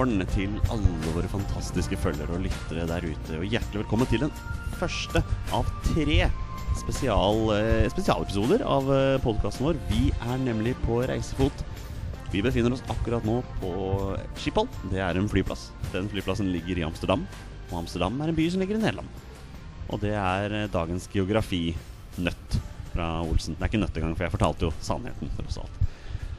morgen 0.00 0.22
til 0.32 0.52
alle 0.72 1.10
våre 1.12 1.28
fantastiske 1.28 1.96
følgere 2.00 2.32
og 2.32 2.46
lyttere 2.46 2.86
der 2.88 3.04
ute. 3.04 3.34
Og 3.36 3.50
hjertelig 3.52 3.82
velkommen 3.82 4.08
til 4.08 4.22
den 4.22 4.30
første 4.80 5.20
av 5.52 5.66
tre 5.90 6.30
spesial, 6.80 7.40
eh, 7.52 7.88
spesialepisoder 7.92 8.64
av 8.64 8.88
eh, 8.94 9.18
podkasten 9.20 9.66
vår. 9.66 9.80
Vi 9.90 10.06
er 10.14 10.40
nemlig 10.40 10.72
på 10.86 11.02
reisefot. 11.10 11.64
Vi 12.32 12.40
befinner 12.40 12.72
oss 12.72 12.84
akkurat 12.88 13.26
nå 13.28 13.42
på 13.60 13.74
Schiphol. 14.40 14.70
Det 14.88 15.02
er 15.04 15.20
en 15.20 15.28
flyplass. 15.28 15.68
Den 15.92 16.08
flyplassen 16.08 16.48
ligger 16.54 16.80
i 16.80 16.86
Amsterdam. 16.88 17.26
Og 17.68 17.82
Amsterdam 17.82 18.16
er 18.22 18.32
en 18.32 18.40
by 18.40 18.48
som 18.54 18.64
ligger 18.64 18.80
i 18.80 18.84
Nederland. 18.86 19.20
Og 19.90 20.00
det 20.00 20.16
er 20.16 20.56
eh, 20.62 20.70
dagens 20.72 21.10
geografinøtt 21.12 22.60
fra 22.94 23.12
Olsen. 23.26 23.58
Det 23.58 23.66
er 23.66 23.74
ikke 23.74 23.84
nøtt 23.84 24.00
engang, 24.00 24.16
for 24.16 24.30
jeg 24.30 24.38
fortalte 24.38 24.70
jo 24.70 24.74
sannheten. 24.80 25.36
tross 25.42 25.60
alt. 25.60 25.79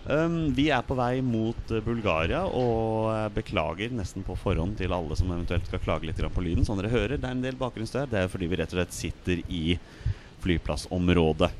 Um, 0.01 0.49
vi 0.57 0.71
er 0.73 0.81
på 0.81 0.95
vei 0.97 1.19
mot 1.21 1.69
eh, 1.69 1.81
Bulgaria 1.85 2.39
og 2.47 3.11
eh, 3.11 3.27
beklager 3.35 3.91
nesten 3.93 4.25
på 4.25 4.33
forhånd 4.33 4.73
til 4.79 4.95
alle 4.95 5.13
som 5.19 5.29
eventuelt 5.29 5.67
skal 5.69 5.83
klage 5.83 6.09
litt 6.09 6.17
på 6.17 6.41
lyden. 6.41 6.65
Som 6.65 6.79
dere 6.79 6.89
hører, 6.89 7.19
det 7.19 7.27
er 7.27 7.35
en 7.35 7.43
del 7.43 7.59
bakgrunnsstøy. 7.59 8.07
Det 8.09 8.23
er 8.23 8.31
fordi 8.31 8.49
vi 8.49 8.57
rett 8.57 8.73
og 8.73 8.79
slett 8.79 8.97
sitter 8.97 9.43
i 9.45 9.77
flyplassområdet. 10.41 11.51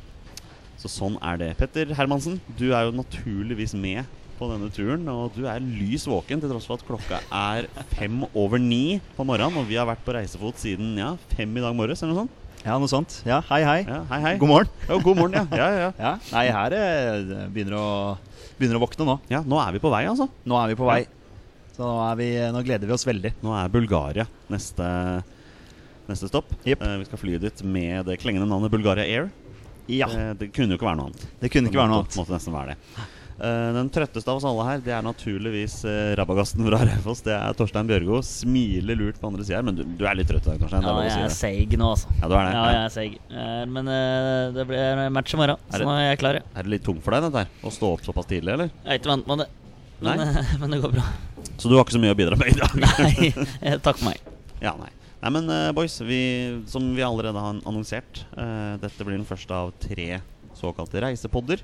Så 0.81 0.89
sånn 0.89 1.19
er 1.21 1.37
det. 1.37 1.51
Petter 1.59 1.93
Hermansen, 1.93 2.39
du 2.57 2.71
er 2.73 2.87
jo 2.87 2.97
naturligvis 2.97 3.77
med 3.77 4.09
på 4.39 4.49
denne 4.49 4.71
turen. 4.73 5.05
Og 5.13 5.37
du 5.37 5.45
er 5.45 5.61
lys 5.61 6.07
våken 6.09 6.41
til 6.41 6.49
tross 6.49 6.65
for 6.65 6.81
at 6.81 6.87
klokka 6.87 7.21
er 7.29 7.70
fem 7.93 8.23
over 8.33 8.57
ni 8.57 8.98
på 9.13 9.27
morgenen. 9.27 9.61
Og 9.61 9.70
vi 9.70 9.77
har 9.77 9.85
vært 9.89 10.01
på 10.07 10.17
reisefot 10.17 10.57
siden 10.61 10.95
ja, 10.98 11.13
fem 11.35 11.53
i 11.53 11.61
dag 11.61 11.77
morges, 11.77 12.01
eller 12.01 12.17
noe 12.17 12.26
sånt. 12.26 12.40
Ja, 12.62 12.76
noe 12.77 12.90
sånt. 12.91 13.15
Ja, 13.26 13.40
hei, 13.49 13.62
hei. 13.65 13.79
Ja, 13.87 14.01
hei, 14.12 14.20
hei. 14.21 14.34
God 14.41 14.49
morgen. 14.51 14.70
Ja, 14.87 14.98
god 15.01 15.17
morgen, 15.17 15.34
ja. 15.34 15.45
ja, 15.57 15.70
ja, 15.79 15.90
ja. 16.05 16.12
Nei, 16.31 16.43
her 16.54 16.76
eh, 16.77 17.48
begynner 17.49 17.77
å, 17.79 17.85
begynner 18.59 18.77
å 18.77 18.84
våkne 18.84 19.07
nå. 19.07 19.15
ja, 19.31 19.41
nå 19.41 19.57
er 19.63 19.73
vi 19.77 19.81
på 19.81 19.90
vei, 19.93 20.04
altså. 20.12 20.27
Nå 20.45 20.59
er 20.62 20.70
vi 20.73 20.77
på 20.77 20.85
vei. 20.89 20.99
Så 21.73 21.82
nå, 21.87 21.95
er 22.05 22.20
vi, 22.20 22.27
nå 22.54 22.62
gleder 22.67 22.85
vi 22.89 22.93
oss 22.93 23.07
veldig. 23.07 23.32
Nå 23.41 23.55
er 23.57 23.71
Bulgaria 23.73 24.27
neste, 24.54 24.85
neste 26.12 26.29
stopp. 26.29 26.54
Yep. 26.67 26.84
Eh, 26.85 26.98
vi 27.01 27.07
skal 27.09 27.21
fly 27.23 27.39
dit 27.48 27.63
med 27.65 28.05
det 28.12 28.20
klengende 28.21 28.45
navnet 28.51 28.73
Bulgaria 28.73 29.07
Air. 29.09 29.32
Ja, 29.89 30.07
Eh, 30.13 30.29
det 30.37 30.51
kunne 30.54 30.76
jo 30.76 30.77
ikke 30.77 30.87
være 30.91 30.99
noe 31.01 31.09
annet. 31.09 31.26
det 31.41 31.49
kunne 31.51 31.71
ikke 31.71 31.82
være 31.82 31.89
noe 31.95 32.04
annet. 32.05 32.20
måtte 32.21 32.35
nesten 32.37 32.54
være 32.54 32.76
det. 32.76 33.07
Eh, 33.41 33.67
den 33.73 33.87
trøtteste 33.89 34.29
av 34.29 34.37
oss 34.37 34.45
alle 34.45 34.65
her, 34.67 34.81
det 34.85 34.91
er 34.93 35.01
naturligvis 35.01 35.79
eh, 35.89 36.11
rabagasten 36.20 36.61
fra 36.67 36.77
Raufoss. 36.85 37.23
Det 37.25 37.34
er 37.34 37.55
Torstein 37.57 37.87
Bjørgo. 37.89 38.20
Smiler 38.27 38.99
lurt 38.99 39.17
på 39.17 39.31
andre 39.31 39.41
sida 39.48 39.57
her, 39.57 39.65
men 39.65 39.79
du, 39.79 39.81
du 39.98 40.03
er 40.05 40.20
litt 40.20 40.29
trøtt 40.29 40.45
i 40.45 40.51
dag, 40.51 40.59
Torstein. 40.61 40.85
Ja, 40.85 40.93
jeg 41.07 41.25
er 41.25 41.33
seig 41.33 41.73
nå, 41.81 41.87
altså. 41.95 42.11
Ja, 42.20 42.29
du 42.29 42.35
er 42.37 42.45
det. 42.45 42.51
Ja, 42.53 42.65
jeg 42.75 42.83
er 42.83 42.93
seig. 42.93 43.15
Eh, 43.33 43.63
Men 43.73 43.89
eh, 43.89 44.51
det 44.59 44.67
blir 44.70 45.01
match 45.17 45.33
i 45.33 45.39
morgen, 45.41 45.57
det- 45.71 45.81
så 45.81 45.87
nå 45.89 45.95
er 45.98 46.05
jeg 46.11 46.21
klar. 46.21 46.37
ja. 46.37 46.45
Er 46.53 46.67
det 46.70 46.73
litt 46.75 46.85
tungt 46.85 47.01
for 47.01 47.17
deg, 47.17 47.25
dette 47.25 47.41
her? 47.45 47.51
Å 47.65 47.73
stå 47.73 47.91
opp 47.95 48.05
såpass 48.05 48.29
tidlig, 48.29 48.53
eller? 48.53 48.70
Jeg 48.85 48.93
er 48.93 49.01
ikke 49.01 49.13
vant 49.15 49.31
med 49.33 49.41
det. 49.43 49.49
Men, 50.05 50.21
men 50.61 50.76
det 50.77 50.81
går 50.85 50.93
bra. 50.99 51.07
Så 51.57 51.70
du 51.70 51.76
har 51.79 51.85
ikke 51.85 51.98
så 51.98 52.01
mye 52.05 52.13
å 52.13 52.20
bidra 52.21 52.37
med 52.37 52.53
i 52.53 52.57
dag? 52.61 52.77
Nei, 52.85 53.77
takk 53.85 53.98
for 53.98 54.11
meg. 54.11 54.21
Ja, 54.61 54.76
nei. 54.77 54.89
Nei, 55.21 55.29
men 55.35 55.49
boys, 55.77 55.98
vi, 56.05 56.21
som 56.70 56.87
vi 56.98 57.01
allerede 57.05 57.37
har 57.41 57.57
annonsert, 57.70 58.23
uh, 58.37 58.77
dette 58.81 59.05
blir 59.05 59.17
den 59.20 59.26
første 59.29 59.53
av 59.53 59.70
tre 59.81 60.17
såkalte 60.57 61.01
reisepodder. 61.03 61.61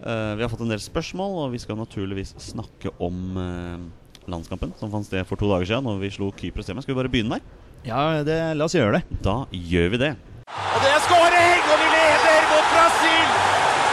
Eh, 0.00 0.34
vi 0.36 0.42
har 0.42 0.48
fått 0.48 0.62
en 0.64 0.72
del 0.72 0.80
spørsmål, 0.80 1.34
og 1.44 1.54
vi 1.54 1.60
skal 1.60 1.76
naturligvis 1.76 2.32
snakke 2.40 2.92
om 3.04 3.36
eh, 3.36 3.82
landskampen 4.30 4.72
som 4.80 4.92
fant 4.92 5.06
sted 5.06 5.26
for 5.28 5.40
to 5.40 5.50
dager 5.50 5.68
siden, 5.68 5.84
når 5.84 6.00
vi 6.00 6.12
slo 6.14 6.30
Kypros 6.32 6.70
hjemme. 6.70 6.84
Skal 6.84 6.94
vi 6.94 7.00
bare 7.02 7.12
begynne 7.12 7.36
der? 7.36 7.44
Ja, 7.84 8.22
det, 8.24 8.38
la 8.56 8.68
oss 8.68 8.76
gjøre 8.76 8.98
det. 9.00 9.20
Da 9.24 9.42
gjør 9.52 9.92
vi 9.94 10.02
det. 10.06 10.12
Og 10.50 10.80
det 10.84 10.90
er 10.90 11.04
skåring, 11.04 11.62
og 11.68 11.78
vi 11.84 11.92
leder 11.94 12.50
mot 12.50 12.74
Brasil! 12.74 13.30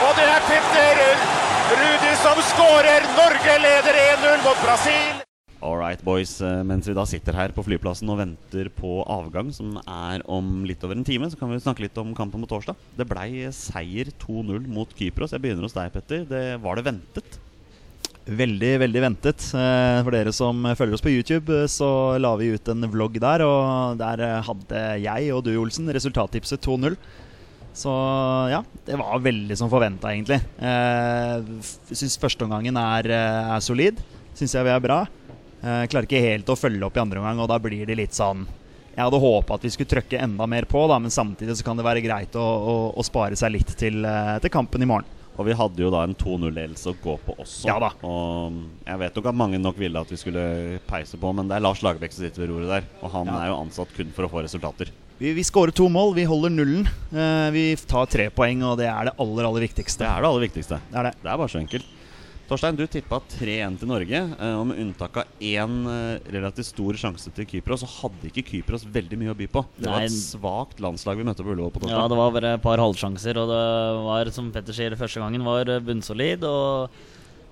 Og 0.08 0.12
det 0.18 0.28
er 0.32 0.44
Petter 0.48 1.06
Rudi 1.76 2.18
som 2.24 2.44
skårer! 2.54 3.08
Norge 3.20 3.62
leder 3.68 4.04
1-0 4.08 4.44
mot 4.48 4.60
Brasil! 4.64 5.17
All 5.58 5.74
right, 5.80 6.02
boys. 6.06 6.36
Eh, 6.46 6.60
mens 6.70 6.86
vi 6.86 6.94
da 6.94 7.02
sitter 7.10 7.34
her 7.34 7.54
på 7.56 7.64
flyplassen 7.66 8.10
og 8.14 8.20
venter 8.20 8.70
på 8.78 9.00
avgang, 9.10 9.50
som 9.56 9.80
er 9.82 10.22
om 10.30 10.62
litt 10.70 10.84
over 10.86 11.00
en 11.00 11.08
time, 11.08 11.30
så 11.32 11.40
kan 11.40 11.50
vi 11.50 11.58
snakke 11.64 11.82
litt 11.88 11.98
om 11.98 12.14
kampen 12.18 12.44
på 12.46 12.52
torsdag. 12.52 12.78
Det 13.00 13.08
blei 13.10 13.48
seier 13.56 14.12
2-0 14.22 14.70
mot 14.70 14.94
Kypros. 14.94 15.34
Jeg 15.34 15.42
begynner 15.42 15.66
hos 15.66 15.74
deg, 15.74 15.90
Petter. 15.96 16.28
Det, 16.30 16.44
var 16.62 16.78
det 16.78 16.86
ventet? 16.92 17.40
Veldig, 18.28 18.72
veldig 18.84 19.02
ventet. 19.02 19.50
Eh, 19.58 20.00
For 20.04 20.14
dere 20.14 20.36
som 20.36 20.62
følger 20.78 21.00
oss 21.00 21.06
på 21.06 21.16
YouTube, 21.16 21.50
eh, 21.64 21.70
så 21.72 21.90
la 22.22 22.36
vi 22.38 22.52
ut 22.54 22.74
en 22.74 22.92
vlogg 22.94 23.18
der, 23.24 23.42
og 23.48 23.98
der 23.98 24.26
eh, 24.28 24.42
hadde 24.46 24.84
jeg 25.02 25.34
og 25.34 25.46
du, 25.48 25.56
Olsen, 25.58 25.90
resultattipset 25.90 26.62
2-0. 26.62 27.00
Så 27.78 27.92
ja, 28.54 28.62
det 28.86 28.98
var 29.02 29.26
veldig 29.26 29.58
som 29.58 29.70
forventa, 29.70 30.10
egentlig. 30.14 30.38
Syns 31.94 32.18
førsteomgangen 32.22 32.78
er, 32.78 33.10
eh, 33.10 33.56
er 33.58 33.64
solid. 33.66 34.06
Syns 34.38 34.54
jeg 34.54 34.66
vi 34.70 34.74
er 34.76 34.84
bra. 34.86 35.06
Jeg 35.68 35.90
klarer 35.92 36.08
ikke 36.08 36.22
helt 36.24 36.50
å 36.54 36.56
følge 36.60 36.86
opp 36.88 36.98
i 36.98 37.02
andre 37.04 37.20
omgang, 37.22 37.40
og 37.44 37.50
da 37.52 37.58
blir 37.60 37.86
det 37.90 37.98
litt 38.00 38.16
sånn 38.18 38.46
Jeg 38.96 39.04
hadde 39.06 39.20
håpa 39.22 39.58
at 39.60 39.66
vi 39.68 39.70
skulle 39.74 39.92
trøkke 39.92 40.18
enda 40.24 40.48
mer 40.50 40.66
på, 40.70 40.80
da, 40.90 40.98
men 41.00 41.12
samtidig 41.14 41.58
så 41.60 41.64
kan 41.68 41.78
det 41.78 41.86
være 41.86 42.02
greit 42.02 42.34
å, 42.40 42.42
å, 42.42 42.76
å 42.98 43.04
spare 43.06 43.36
seg 43.38 43.52
litt 43.54 43.76
til, 43.78 44.00
eh, 44.06 44.38
til 44.42 44.50
kampen 44.54 44.82
i 44.82 44.88
morgen. 44.90 45.06
Og 45.38 45.46
vi 45.46 45.54
hadde 45.54 45.84
jo 45.84 45.92
da 45.94 46.00
en 46.02 46.16
2-0-ledelse 46.18 46.90
å 46.90 46.96
gå 47.04 47.14
på 47.22 47.36
også. 47.44 47.68
Ja 47.70 47.76
da. 47.78 47.92
Og 48.10 48.56
jeg 48.88 48.98
vet 49.04 49.20
nok 49.20 49.28
at 49.30 49.38
mange 49.38 49.60
nok 49.62 49.78
ville 49.78 50.02
at 50.02 50.10
vi 50.10 50.18
skulle 50.18 50.46
peise 50.90 51.20
på, 51.22 51.30
men 51.38 51.46
det 51.52 51.60
er 51.60 51.62
Lars 51.62 51.84
Lagerbäck 51.86 52.16
som 52.16 52.26
sitter 52.26 52.42
ved 52.42 52.50
roret 52.56 52.72
der. 52.72 52.88
Og 53.06 53.12
han 53.14 53.30
Ja. 53.30 53.36
er 53.44 53.52
jo 53.52 53.60
ansatt 53.62 53.94
kun 53.94 54.10
for 54.16 54.26
å 54.26 54.32
få 54.34 54.42
resultater. 54.42 54.90
Vi, 55.22 55.34
vi 55.38 55.46
skårer 55.46 55.74
to 55.78 55.86
mål, 55.94 56.16
vi 56.18 56.26
holder 56.26 56.50
nullen. 56.50 56.90
Eh, 57.14 57.52
vi 57.54 57.76
tar 57.86 58.10
tre 58.10 58.32
poeng, 58.34 58.64
og 58.66 58.80
det 58.82 58.90
er 58.90 59.12
det 59.12 59.14
aller, 59.22 59.46
aller 59.46 59.62
viktigste. 59.68 60.02
Det 60.02 60.10
er 60.10 60.26
det 60.26 60.30
aller 60.32 60.48
viktigste. 60.48 60.82
Det 60.90 60.98
er 60.98 61.04
det. 61.12 61.14
Det 61.22 61.30
er 61.30 61.38
bare 61.38 61.54
så 61.54 61.62
enkelt. 61.62 61.86
Torstein, 62.48 62.78
du 62.80 62.86
tippa 62.88 63.18
3-1 63.28 63.78
til 63.82 63.90
Norge. 63.92 64.20
eh, 64.40 64.54
Og 64.56 64.68
med 64.70 64.80
unntak 64.80 65.18
av 65.20 65.26
én 65.44 65.74
eh, 65.92 66.20
relativt 66.32 66.70
stor 66.70 66.94
sjanse 66.96 67.34
til 67.36 67.46
Kypros, 67.46 67.84
så 67.84 67.90
hadde 68.02 68.30
ikke 68.32 68.46
Kypros 68.48 68.86
veldig 68.88 69.20
mye 69.20 69.34
å 69.34 69.38
by 69.38 69.48
på. 69.52 69.66
Det 69.76 69.90
var 69.90 70.00
Nei. 70.00 70.06
et 70.08 70.16
svakt 70.16 70.80
landslag 70.80 71.18
vi 71.20 71.26
møtte 71.28 71.44
på 71.44 71.52
Ullevål 71.52 71.74
på 71.76 71.90
Ja, 71.92 72.06
det 72.08 72.16
var 72.20 72.32
bare 72.32 72.54
et 72.56 72.64
par 72.64 72.80
halvsjanser, 72.80 73.36
og 73.42 73.52
det 73.52 73.66
var, 74.08 74.32
som 74.32 74.52
Petter 74.56 74.74
sier, 74.78 74.96
første 74.96 75.20
gangen 75.20 75.44
var 75.44 75.68
eh, 75.68 75.84
bunnsolid 75.84 76.46
og 76.48 76.90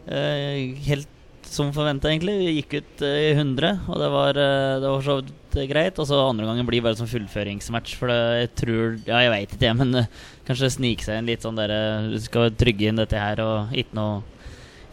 eh, 0.08 0.76
helt 0.88 1.12
som 1.46 1.70
forventa, 1.76 2.10
egentlig. 2.10 2.34
Vi 2.42 2.54
gikk 2.58 2.74
ut 2.80 3.02
eh, 3.06 3.18
i 3.28 3.34
100, 3.36 3.84
og 3.92 4.00
det 4.02 4.08
var, 4.16 4.40
eh, 4.42 4.78
det 4.82 4.90
var 4.90 5.04
så 5.06 5.18
vidt 5.20 5.58
greit. 5.70 6.00
Og 6.02 6.08
så 6.10 6.18
andre 6.24 6.48
gangen 6.48 6.66
blir 6.68 6.82
bare 6.82 6.98
som 6.98 7.08
fullføringsmatch, 7.12 7.98
for 8.00 8.10
det, 8.12 8.22
jeg 8.46 8.50
tror 8.64 8.96
Ja, 9.06 9.20
jeg 9.28 9.34
veit 9.36 9.52
ikke, 9.54 9.68
jeg, 9.68 9.78
men 9.84 10.00
eh, 10.02 10.08
kanskje 10.48 10.72
snike 10.80 11.04
seg 11.06 11.20
inn 11.20 11.30
litt 11.30 11.44
sånn 11.46 11.60
dere 11.60 11.78
Du 12.16 12.18
skal 12.24 12.50
trygge 12.56 12.90
inn 12.90 13.04
dette 13.04 13.20
her, 13.20 13.44
og 13.44 13.76
ikke 13.78 14.00
noe 14.00 14.24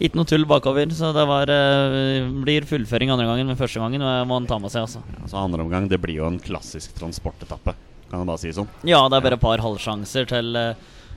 ikke 0.02 0.18
noe 0.18 0.28
tull 0.28 0.44
bakover, 0.50 0.90
så 0.94 1.12
det 1.14 1.24
var, 1.30 1.50
eh, 1.52 2.26
blir 2.42 2.66
fullføring 2.68 3.10
andre 3.14 3.26
gangen, 3.28 3.46
men 3.52 3.56
første 3.60 3.78
gangen 3.82 4.02
må 4.28 4.34
han 4.40 4.46
ta 4.50 4.58
med 4.58 4.70
seg. 4.74 4.82
altså 4.88 5.02
Ja, 5.14 5.26
så 5.30 5.42
andre 5.44 5.62
omgang 5.64 5.88
det 5.88 6.00
blir 6.02 6.16
jo 6.20 6.26
en 6.26 6.40
klassisk 6.42 6.94
transportetappe. 6.98 7.74
Kan 8.10 8.18
man 8.20 8.26
bare 8.34 8.38
si 8.42 8.50
sånn. 8.52 8.68
Ja, 8.84 9.04
det 9.08 9.16
er 9.16 9.24
bare 9.24 9.38
et 9.38 9.40
par 9.40 9.62
halvsjanser 9.64 10.26
til 10.28 10.56
eh, 10.56 10.74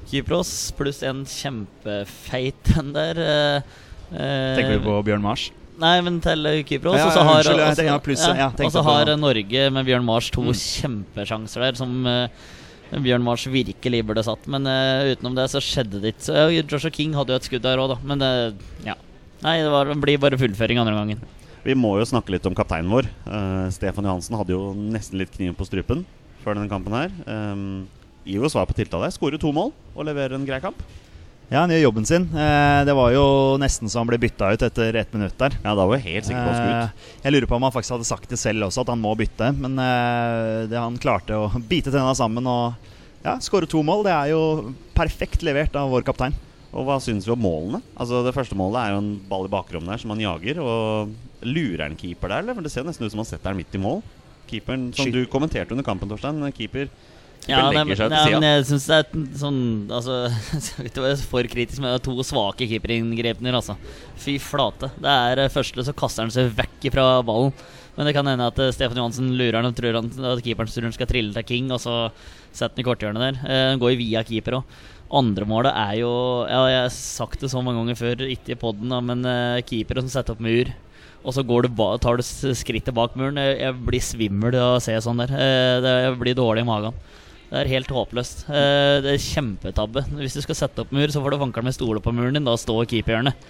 Kypros, 0.07 0.71
pluss 0.77 1.01
en 1.03 1.25
kjempefeit 1.25 2.77
en 2.77 2.93
der. 2.93 3.19
eh, 3.19 4.55
Tenker 4.55 4.77
vi 4.79 4.83
på 4.85 4.99
Bjørn 5.07 5.21
Mars? 5.25 5.49
Nei, 5.81 5.99
men 6.05 6.21
til 6.23 6.45
Kypros. 6.63 6.95
Ja, 6.95 7.09
har, 7.11 7.43
ja, 7.43 7.55
ja, 7.75 8.49
og 8.53 8.71
så 8.71 8.83
har 8.85 9.09
eh, 9.11 9.17
Norge 9.19 9.65
med 9.75 9.85
Bjørn 9.89 10.05
Mars 10.07 10.29
to 10.31 10.41
Mm. 10.45 10.53
kjempesjanser 10.55 11.59
der 11.65 11.73
som 11.75 12.05
eh, 12.07 12.27
Bjørn 13.03 13.25
Mars 13.25 13.45
virkelig 13.51 14.03
burde 14.07 14.23
satt. 14.25 14.45
Men 14.51 14.67
uh, 14.69 15.11
utenom 15.13 15.35
det 15.37 15.49
så 15.51 15.61
skjedde 15.63 16.01
det 16.03 16.13
ikke. 16.15 16.35
Uh, 16.35 16.53
Joshua 16.61 16.93
King 16.93 17.15
hadde 17.17 17.33
jo 17.33 17.39
et 17.41 17.47
skudd 17.47 17.65
der 17.65 17.81
òg, 17.81 17.95
da. 17.95 17.97
Men 18.07 18.21
det 18.21 18.31
ja. 18.87 18.97
Nei, 19.45 19.59
det, 19.61 19.71
var, 19.73 19.89
det 19.91 19.97
blir 20.01 20.21
bare 20.21 20.39
fullføring 20.39 20.79
andre 20.81 20.95
gangen. 20.97 21.25
Vi 21.65 21.73
må 21.77 21.95
jo 21.99 22.05
snakke 22.07 22.33
litt 22.33 22.45
om 22.45 22.55
kapteinen 22.57 22.91
vår. 22.93 23.09
Uh, 23.25 23.67
Stefan 23.73 24.05
Johansen 24.07 24.37
hadde 24.37 24.53
jo 24.53 24.69
nesten 24.77 25.19
litt 25.21 25.33
kniven 25.33 25.57
på 25.57 25.67
strupen 25.67 26.05
før 26.43 26.57
denne 26.57 26.69
kampen 26.69 26.93
her. 26.93 27.13
Um, 27.25 27.85
Ivo 28.25 28.49
svar 28.49 28.67
på 28.69 28.77
tiltale. 28.77 29.09
Skårer 29.13 29.41
to 29.41 29.51
mål 29.53 29.73
og 29.93 30.07
leverer 30.07 30.37
en 30.37 30.45
grei 30.47 30.61
kamp. 30.61 30.79
Ja, 31.51 31.61
han 31.61 31.69
gjør 31.69 31.83
jobben 31.83 32.07
sin. 32.09 32.23
Eh, 32.33 32.79
det 32.87 32.93
var 32.97 33.11
jo 33.13 33.25
nesten 33.61 33.91
så 33.91 33.99
han 34.01 34.09
ble 34.09 34.17
bytta 34.21 34.49
ut 34.55 34.63
etter 34.65 34.97
ett 34.97 35.11
minutt 35.13 35.35
der. 35.37 35.53
Ja, 35.61 35.75
da 35.77 35.85
var 35.85 35.99
Jeg 35.99 36.07
helt 36.07 36.29
sikker 36.29 36.41
på 36.41 36.55
ut. 36.55 36.63
Eh, 36.65 37.11
jeg 37.27 37.35
lurer 37.35 37.49
på 37.51 37.59
om 37.59 37.67
han 37.67 37.75
faktisk 37.75 37.93
hadde 37.95 38.07
sagt 38.09 38.31
det 38.33 38.39
selv 38.41 38.65
også, 38.65 38.81
at 38.81 38.91
han 38.95 39.03
må 39.03 39.13
bytte. 39.19 39.51
Men 39.53 39.77
eh, 39.81 40.65
det, 40.71 40.79
han 40.79 40.97
klarte 41.01 41.37
å 41.37 41.51
bite 41.71 41.93
tenna 41.93 42.15
sammen 42.17 42.49
og 42.49 42.73
ja, 43.25 43.37
skåre 43.45 43.69
to 43.69 43.83
mål. 43.85 44.03
Det 44.07 44.15
er 44.15 44.33
jo 44.33 44.41
perfekt 44.97 45.45
levert 45.45 45.77
av 45.77 45.93
vår 45.93 46.07
kaptein. 46.07 46.35
Og 46.75 46.83
hva 46.89 46.97
syns 46.99 47.27
vi 47.27 47.31
om 47.31 47.39
målene? 47.39 47.79
Altså 47.93 48.19
Det 48.25 48.33
første 48.35 48.57
målet 48.59 48.81
er 48.81 48.95
jo 48.95 48.99
en 49.03 49.13
ball 49.29 49.45
i 49.47 49.53
bakrommet 49.53 49.93
der 49.93 50.01
som 50.01 50.11
han 50.11 50.25
jager. 50.25 50.59
Og 50.65 51.13
Lurer 51.45 51.85
han 51.85 51.97
keeper 51.99 52.31
der, 52.31 52.41
eller? 52.41 52.57
For 52.57 52.65
det 52.65 52.73
ser 52.73 52.87
nesten 52.87 53.05
ut 53.05 53.13
som 53.13 53.21
han 53.21 53.29
setter 53.29 53.53
den 53.53 53.61
midt 53.61 53.77
i 53.77 53.81
mål. 53.81 54.01
Keeperen, 54.49 54.89
som 54.97 55.07
Skyt. 55.07 55.13
du 55.13 55.29
kommenterte 55.29 55.73
under 55.77 55.85
kampen, 55.85 56.09
Torstein. 56.09 56.41
Keeper 56.57 56.89
Ja, 57.49 57.61
nei, 57.69 57.83
seg 57.93 58.09
nei, 58.09 58.23
men 58.33 58.45
jeg 58.47 58.65
syns 58.71 58.87
det 58.89 58.97
er 58.97 59.25
sånn 59.37 59.59
Altså, 59.93 60.15
skal 60.67 60.89
ikke 60.89 61.03
være 61.03 61.17
for 61.29 61.49
kritisk, 61.51 61.81
men 61.81 61.91
det 61.91 61.99
er 61.99 62.05
to 62.07 62.25
svake 62.25 62.67
keeperinngrepener, 62.71 63.57
altså. 63.59 63.75
Fy 64.21 64.37
flate. 64.41 64.89
Det 64.97 65.11
er 65.11 65.43
eh, 65.43 65.51
første, 65.53 65.85
så 65.85 65.93
kaster 65.97 66.25
han 66.25 66.33
seg 66.33 66.53
vekk 66.57 66.89
fra 66.95 67.05
ballen. 67.25 67.53
Men 67.95 68.09
det 68.09 68.15
kan 68.17 68.27
hende 68.27 68.49
at 68.49 68.59
eh, 68.59 68.73
Stefan 68.75 68.99
Johansen 68.99 69.29
lurer 69.37 69.59
han 69.59 69.69
og 69.69 69.77
tror 69.77 69.99
han, 69.99 70.09
at 70.33 70.43
keeperen 70.45 70.95
skal 70.95 71.09
trille 71.09 71.35
til 71.35 71.47
King, 71.47 71.69
og 71.75 71.81
så 71.83 71.95
setter 72.49 72.73
han 72.73 72.83
i 72.83 72.87
korthjørnet 72.87 73.25
der. 73.27 73.39
Eh, 73.45 73.65
Han 73.71 73.81
går 73.83 73.93
jo 73.93 74.01
via 74.01 74.25
keeper 74.25 74.59
òg. 74.59 74.77
Andremålet 75.15 75.69
er 75.69 75.99
jo 75.99 76.09
ja, 76.49 76.63
Jeg 76.65 76.79
har 76.81 76.89
sagt 76.89 77.43
det 77.43 77.51
så 77.51 77.61
mange 77.61 77.77
ganger 77.77 77.99
før, 77.99 78.23
ikke 78.25 78.55
i 78.55 78.57
poden, 78.57 78.89
men 79.05 79.21
uh, 79.21 79.61
keepere 79.61 80.01
som 80.01 80.09
setter 80.09 80.33
opp 80.33 80.41
mur, 80.41 80.71
og 81.21 81.35
så 81.35 81.43
går 81.45 81.67
du 81.67 81.83
tar 82.01 82.17
du 82.17 82.23
skrittet 82.25 82.93
bak 82.97 83.13
muren. 83.13 83.37
Jeg, 83.37 83.75
blir 83.85 84.01
svimmel 84.01 84.57
av 84.57 84.79
å 84.79 84.81
se 84.81 84.97
sånn 85.05 85.21
der. 85.21 85.35
Jeg 85.37 86.17
blir 86.17 86.37
dårlig 86.37 86.65
i 86.65 86.67
magen. 86.67 86.97
Det 87.49 87.61
er 87.61 87.71
helt 87.75 87.91
håpløst. 87.93 88.45
Uh, 88.49 89.01
det 89.05 89.15
er 89.15 89.21
kjempetabbe. 89.21 90.05
Hvis 90.19 90.37
du 90.37 90.41
skal 90.45 90.57
sette 90.57 90.83
opp 90.83 90.93
mur, 90.95 91.05
så 91.13 91.21
får 91.21 91.35
du 91.35 91.41
fankeren 91.43 91.69
med 91.69 91.77
stole 91.77 92.01
på 92.03 92.13
muren 92.15 92.37
din. 92.37 92.47
Da 92.47 92.57
står 92.59 92.87
keeperhjørnet. 92.89 93.47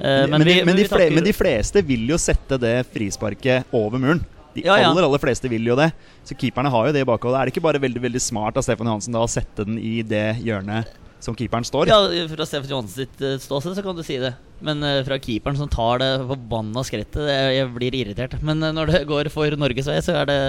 Men, 0.00 0.30
men, 0.32 0.40
men, 0.40 0.76
de, 0.78 0.92
men, 1.12 1.24
de, 1.26 1.32
fleste 1.36 1.82
vil 1.84 2.06
jo 2.08 2.16
sette 2.16 2.56
det 2.56 2.86
frisparket 2.88 3.68
over 3.76 4.00
muren. 4.00 4.22
De 4.54 4.64
ja, 4.64 4.78
ja. 4.80 4.88
aller 4.88 5.04
aller 5.06 5.20
fleste 5.22 5.50
vil 5.50 5.66
jo 5.68 5.76
det. 5.78 5.90
Så 6.26 6.34
keeperne 6.38 6.70
har 6.72 6.88
jo 6.88 6.94
det 6.96 7.04
i 7.04 7.08
bakhodet. 7.08 7.36
Er 7.36 7.48
det 7.48 7.54
ikke 7.54 7.66
bare 7.68 7.82
veldig 7.82 8.02
veldig 8.06 8.22
smart 8.22 8.56
av 8.56 8.64
Stefan 8.66 8.88
Johansen 8.88 9.14
da 9.14 9.22
å 9.22 9.30
sette 9.30 9.66
den 9.68 9.76
i 9.76 10.00
det 10.06 10.40
hjørnet 10.40 10.88
som 11.20 11.36
keeperen 11.36 11.66
står? 11.68 11.92
Ja, 11.92 12.00
Fra 12.32 12.46
Stefan 12.48 12.72
Johansen 12.72 13.04
sitt 13.04 13.20
uh, 13.20 13.36
ståsted 13.42 13.76
så 13.76 13.84
kan 13.84 13.98
du 13.98 14.02
si 14.06 14.16
det. 14.22 14.32
Men 14.64 14.84
fra 15.06 15.16
keeperen 15.20 15.56
som 15.56 15.68
tar 15.72 16.02
det 16.02 16.10
forbanna 16.28 16.82
skrittet, 16.84 17.20
det, 17.24 17.36
jeg 17.56 17.68
blir 17.76 17.94
irritert. 17.96 18.34
Men 18.44 18.60
når 18.60 18.92
det 18.92 19.04
går 19.08 19.30
for 19.32 19.54
Norges 19.56 19.88
vei, 19.88 20.00
så 20.04 20.18
er 20.20 20.28
det 20.28 20.40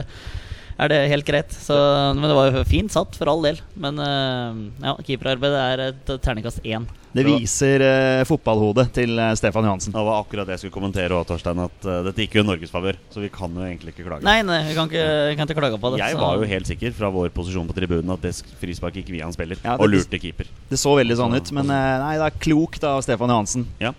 er 0.81 0.91
det 0.91 1.01
helt 1.11 1.27
greit. 1.27 1.53
Så, 1.53 1.77
men 2.17 2.25
det 2.25 2.37
var 2.37 2.57
jo 2.57 2.65
fint 2.67 2.93
satt, 2.93 3.15
for 3.19 3.29
all 3.31 3.45
del. 3.45 3.61
Men 3.79 4.01
ja, 4.01 4.95
keeperarbeidet 5.05 5.61
er 5.61 5.85
et 5.91 6.11
terningkast 6.25 6.65
én. 6.65 6.89
Det 7.11 7.23
viser 7.27 7.83
uh, 7.83 8.23
fotballhodet 8.27 8.85
til 8.95 9.19
uh, 9.19 9.33
Stefan 9.35 9.65
Johansen. 9.67 9.91
Det 9.91 10.03
var 10.07 10.21
akkurat 10.21 10.47
det 10.47 10.55
jeg 10.55 10.63
skulle 10.63 10.75
kommentere 10.77 11.15
òg, 11.17 11.25
Torstein. 11.27 11.59
At 11.59 11.87
uh, 11.87 11.97
dette 12.07 12.23
gikk 12.23 12.37
jo 12.37 12.43
i 12.45 12.47
Norges 12.47 12.71
favør. 12.71 12.99
Så 13.11 13.23
vi 13.23 13.27
kan 13.33 13.51
jo 13.51 13.65
egentlig 13.65 13.91
ikke 13.91 14.05
klage. 14.07 14.23
Nei, 14.27 14.37
nei, 14.47 14.61
vi 14.69 14.77
kan 14.77 14.87
ikke, 14.87 15.07
vi 15.27 15.39
kan 15.39 15.49
ikke 15.49 15.59
klage 15.59 15.79
på 15.81 15.91
det. 15.91 15.99
Jeg 15.99 16.15
så. 16.15 16.21
var 16.21 16.39
jo 16.39 16.47
helt 16.53 16.71
sikker 16.71 16.95
fra 16.95 17.09
vår 17.11 17.33
posisjon 17.35 17.67
på 17.67 17.75
tribunen 17.75 18.15
at 18.15 18.23
det 18.23 18.31
frisparket 18.61 19.03
gikk 19.03 19.11
via 19.17 19.27
en 19.27 19.35
spiller. 19.35 19.59
Ja, 19.59 19.75
det, 19.75 19.83
og 19.83 19.91
lurte 19.91 20.21
keeper. 20.23 20.47
Det 20.71 20.79
så 20.79 20.95
veldig 21.01 21.19
sånn 21.19 21.35
ut, 21.35 21.51
men 21.59 21.67
nei, 21.73 22.15
det 22.15 22.29
er 22.29 22.39
klokt 22.47 22.87
av 22.87 23.03
Stefan 23.03 23.33
Johansen. 23.33 23.67
Ja. 23.83 23.91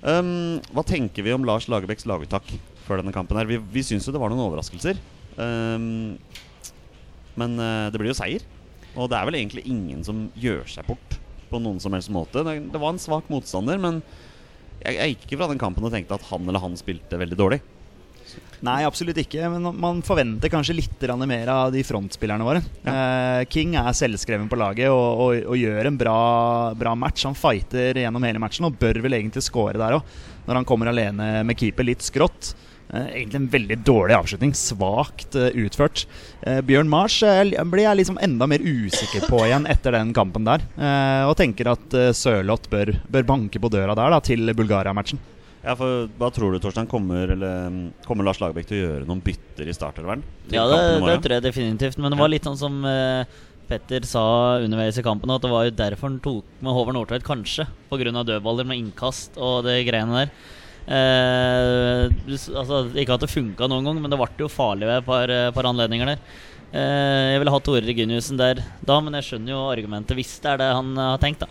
Um, 0.00 0.58
hva 0.74 0.82
tenker 0.88 1.22
vi 1.22 1.36
om 1.36 1.46
Lars 1.46 1.68
Lagerbäcks 1.70 2.08
laguttak 2.08 2.50
før 2.88 3.04
denne 3.04 3.14
kampen? 3.14 3.38
her? 3.38 3.46
Vi, 3.46 3.60
vi 3.62 3.86
syns 3.86 4.08
jo 4.08 4.16
det 4.16 4.22
var 4.22 4.32
noen 4.32 4.48
overraskelser. 4.48 4.98
Um, 5.36 6.16
men 7.40 7.54
det 7.56 8.00
blir 8.00 8.10
jo 8.10 8.18
seier. 8.18 8.42
Og 8.98 9.06
det 9.10 9.16
er 9.16 9.28
vel 9.28 9.38
egentlig 9.38 9.62
ingen 9.70 10.02
som 10.04 10.26
gjør 10.38 10.64
seg 10.68 10.88
bort 10.88 11.18
på 11.50 11.60
noen 11.62 11.80
som 11.82 11.94
helst 11.94 12.12
måte. 12.14 12.44
Det, 12.46 12.56
det 12.72 12.80
var 12.80 12.94
en 12.94 13.02
svak 13.02 13.28
motstander, 13.32 13.78
men 13.82 14.00
jeg, 14.80 14.96
jeg, 14.96 15.12
gikk 15.12 15.26
ikke 15.26 15.42
fra 15.42 15.50
den 15.50 15.60
kampen 15.60 15.86
og 15.86 15.92
tenkte 15.94 16.16
at 16.16 16.26
han 16.30 16.48
eller 16.48 16.62
han 16.62 16.78
spilte 16.78 17.20
veldig 17.20 17.38
dårlig. 17.38 17.60
Nei, 18.64 18.82
absolutt 18.84 19.18
ikke. 19.22 19.48
Men 19.52 19.70
man 19.80 20.02
forventer 20.06 20.52
kanskje 20.52 20.76
litt 20.76 21.04
mer 21.26 21.50
av 21.50 21.72
de 21.74 21.82
frontspillerne 21.86 22.46
våre. 22.46 22.62
Ja. 22.84 22.92
Eh, 22.92 23.44
King 23.50 23.74
er 23.80 23.96
selvskreven 23.96 24.50
på 24.50 24.58
laget 24.60 24.92
og, 24.92 25.22
og, 25.24 25.46
og 25.54 25.58
gjør 25.58 25.88
en 25.88 26.00
bra, 26.00 26.18
bra, 26.78 26.94
match. 26.94 27.24
Han 27.28 27.38
fighter 27.38 27.98
gjennom 28.02 28.26
hele 28.28 28.42
matchen 28.42 28.68
og 28.68 28.76
bør 28.80 29.00
vel 29.06 29.16
egentlig 29.18 29.44
score 29.46 29.80
der 29.80 29.96
òg, 29.98 30.18
når 30.46 30.60
han 30.60 30.68
kommer 30.68 30.92
alene 30.92 31.32
med 31.46 31.58
keeper 31.58 31.88
litt 31.88 32.04
skrått. 32.04 32.52
Eh, 32.90 33.10
egentlig 33.20 33.38
en 33.38 33.48
veldig 33.50 33.78
dårlig 33.86 34.16
avslutning. 34.16 34.54
Svakt 34.58 35.36
uh, 35.38 35.48
utført. 35.62 36.06
Uh, 36.42 36.58
Bjørn 36.66 36.90
Mars 36.90 37.20
blir 37.22 37.84
jeg 37.84 38.00
liksom 38.00 38.18
enda 38.22 38.48
mer 38.50 38.64
usikker 38.64 39.28
på 39.30 39.44
igjen 39.46 39.68
etter 39.70 39.94
den 39.94 40.14
kampen 40.16 40.46
der. 40.48 40.64
og 41.28 41.36
tenker 41.38 41.70
at 41.70 41.94
Sørloth 42.16 42.70
bør, 42.72 42.94
bør, 43.08 43.26
banke 43.28 43.60
på 43.62 43.70
døra 43.70 43.94
der 43.98 44.14
da, 44.14 44.18
til 44.24 44.50
Bulgaria-matchen. 44.56 45.20
Ja, 45.60 45.74
for 45.76 46.08
Hva 46.18 46.30
tror 46.32 46.54
du, 46.54 46.58
Torstein? 46.62 46.88
Kommer, 46.88 47.30
eller, 47.34 47.92
kommer 48.06 48.24
Lars 48.24 48.40
Lagerbäck 48.40 48.66
til 48.70 48.78
å 48.78 48.84
gjøre 48.86 49.08
noen 49.08 49.20
bytter 49.22 49.68
i 49.68 49.76
startervern? 49.76 50.24
Ja, 50.48 50.64
det, 50.70 50.80
det, 51.04 51.18
tror 51.20 51.36
jeg 51.36 51.46
definitivt. 51.46 52.00
Men 52.00 52.14
det 52.14 52.20
var 52.20 52.32
litt 52.32 52.48
sånn 52.48 52.58
som 52.58 52.80
Petter 53.70 54.06
sa 54.08 54.24
underveis 54.64 54.98
i 54.98 55.04
kampen, 55.06 55.30
at 55.30 55.44
det 55.44 55.52
var 55.52 55.68
jo 55.68 55.76
derfor 55.78 56.10
han 56.10 56.22
tok 56.24 56.56
med 56.64 56.74
Håvard 56.74 56.96
Nordtveit, 56.96 57.26
kanskje. 57.26 57.68
Pga. 57.92 58.24
dødballer 58.24 58.66
med 58.66 58.80
innkast 58.80 59.38
og 59.38 59.68
det 59.68 59.82
greiene 59.86 60.24
der. 60.24 60.32
Eh, 60.90 62.10
altså, 62.58 62.82
ikke 62.98 63.14
at 63.14 63.22
det 63.22 63.30
funka 63.30 63.68
noen 63.70 63.86
gang, 63.86 63.98
men 64.02 64.10
det 64.10 64.18
ble 64.18 64.30
jo 64.42 64.50
farlig 64.50 64.88
ved 64.88 64.98
et 64.98 65.06
par, 65.06 65.30
eh, 65.30 65.50
par 65.54 65.68
anledninger 65.70 66.14
der. 66.14 66.24
Eh, 66.72 67.34
jeg 67.34 67.42
ville 67.42 67.52
hatt 67.54 67.64
Tore 67.66 67.82
Reginiussen 67.86 68.38
der 68.38 68.62
da, 68.86 69.00
men 69.00 69.14
jeg 69.18 69.28
skjønner 69.28 69.54
jo 69.54 69.68
argumentet 69.70 70.18
hvis 70.18 70.38
det 70.42 70.50
er 70.50 70.58
det 70.62 70.70
han 70.74 70.96
har 70.98 71.18
tenkt. 71.22 71.44
da 71.44 71.48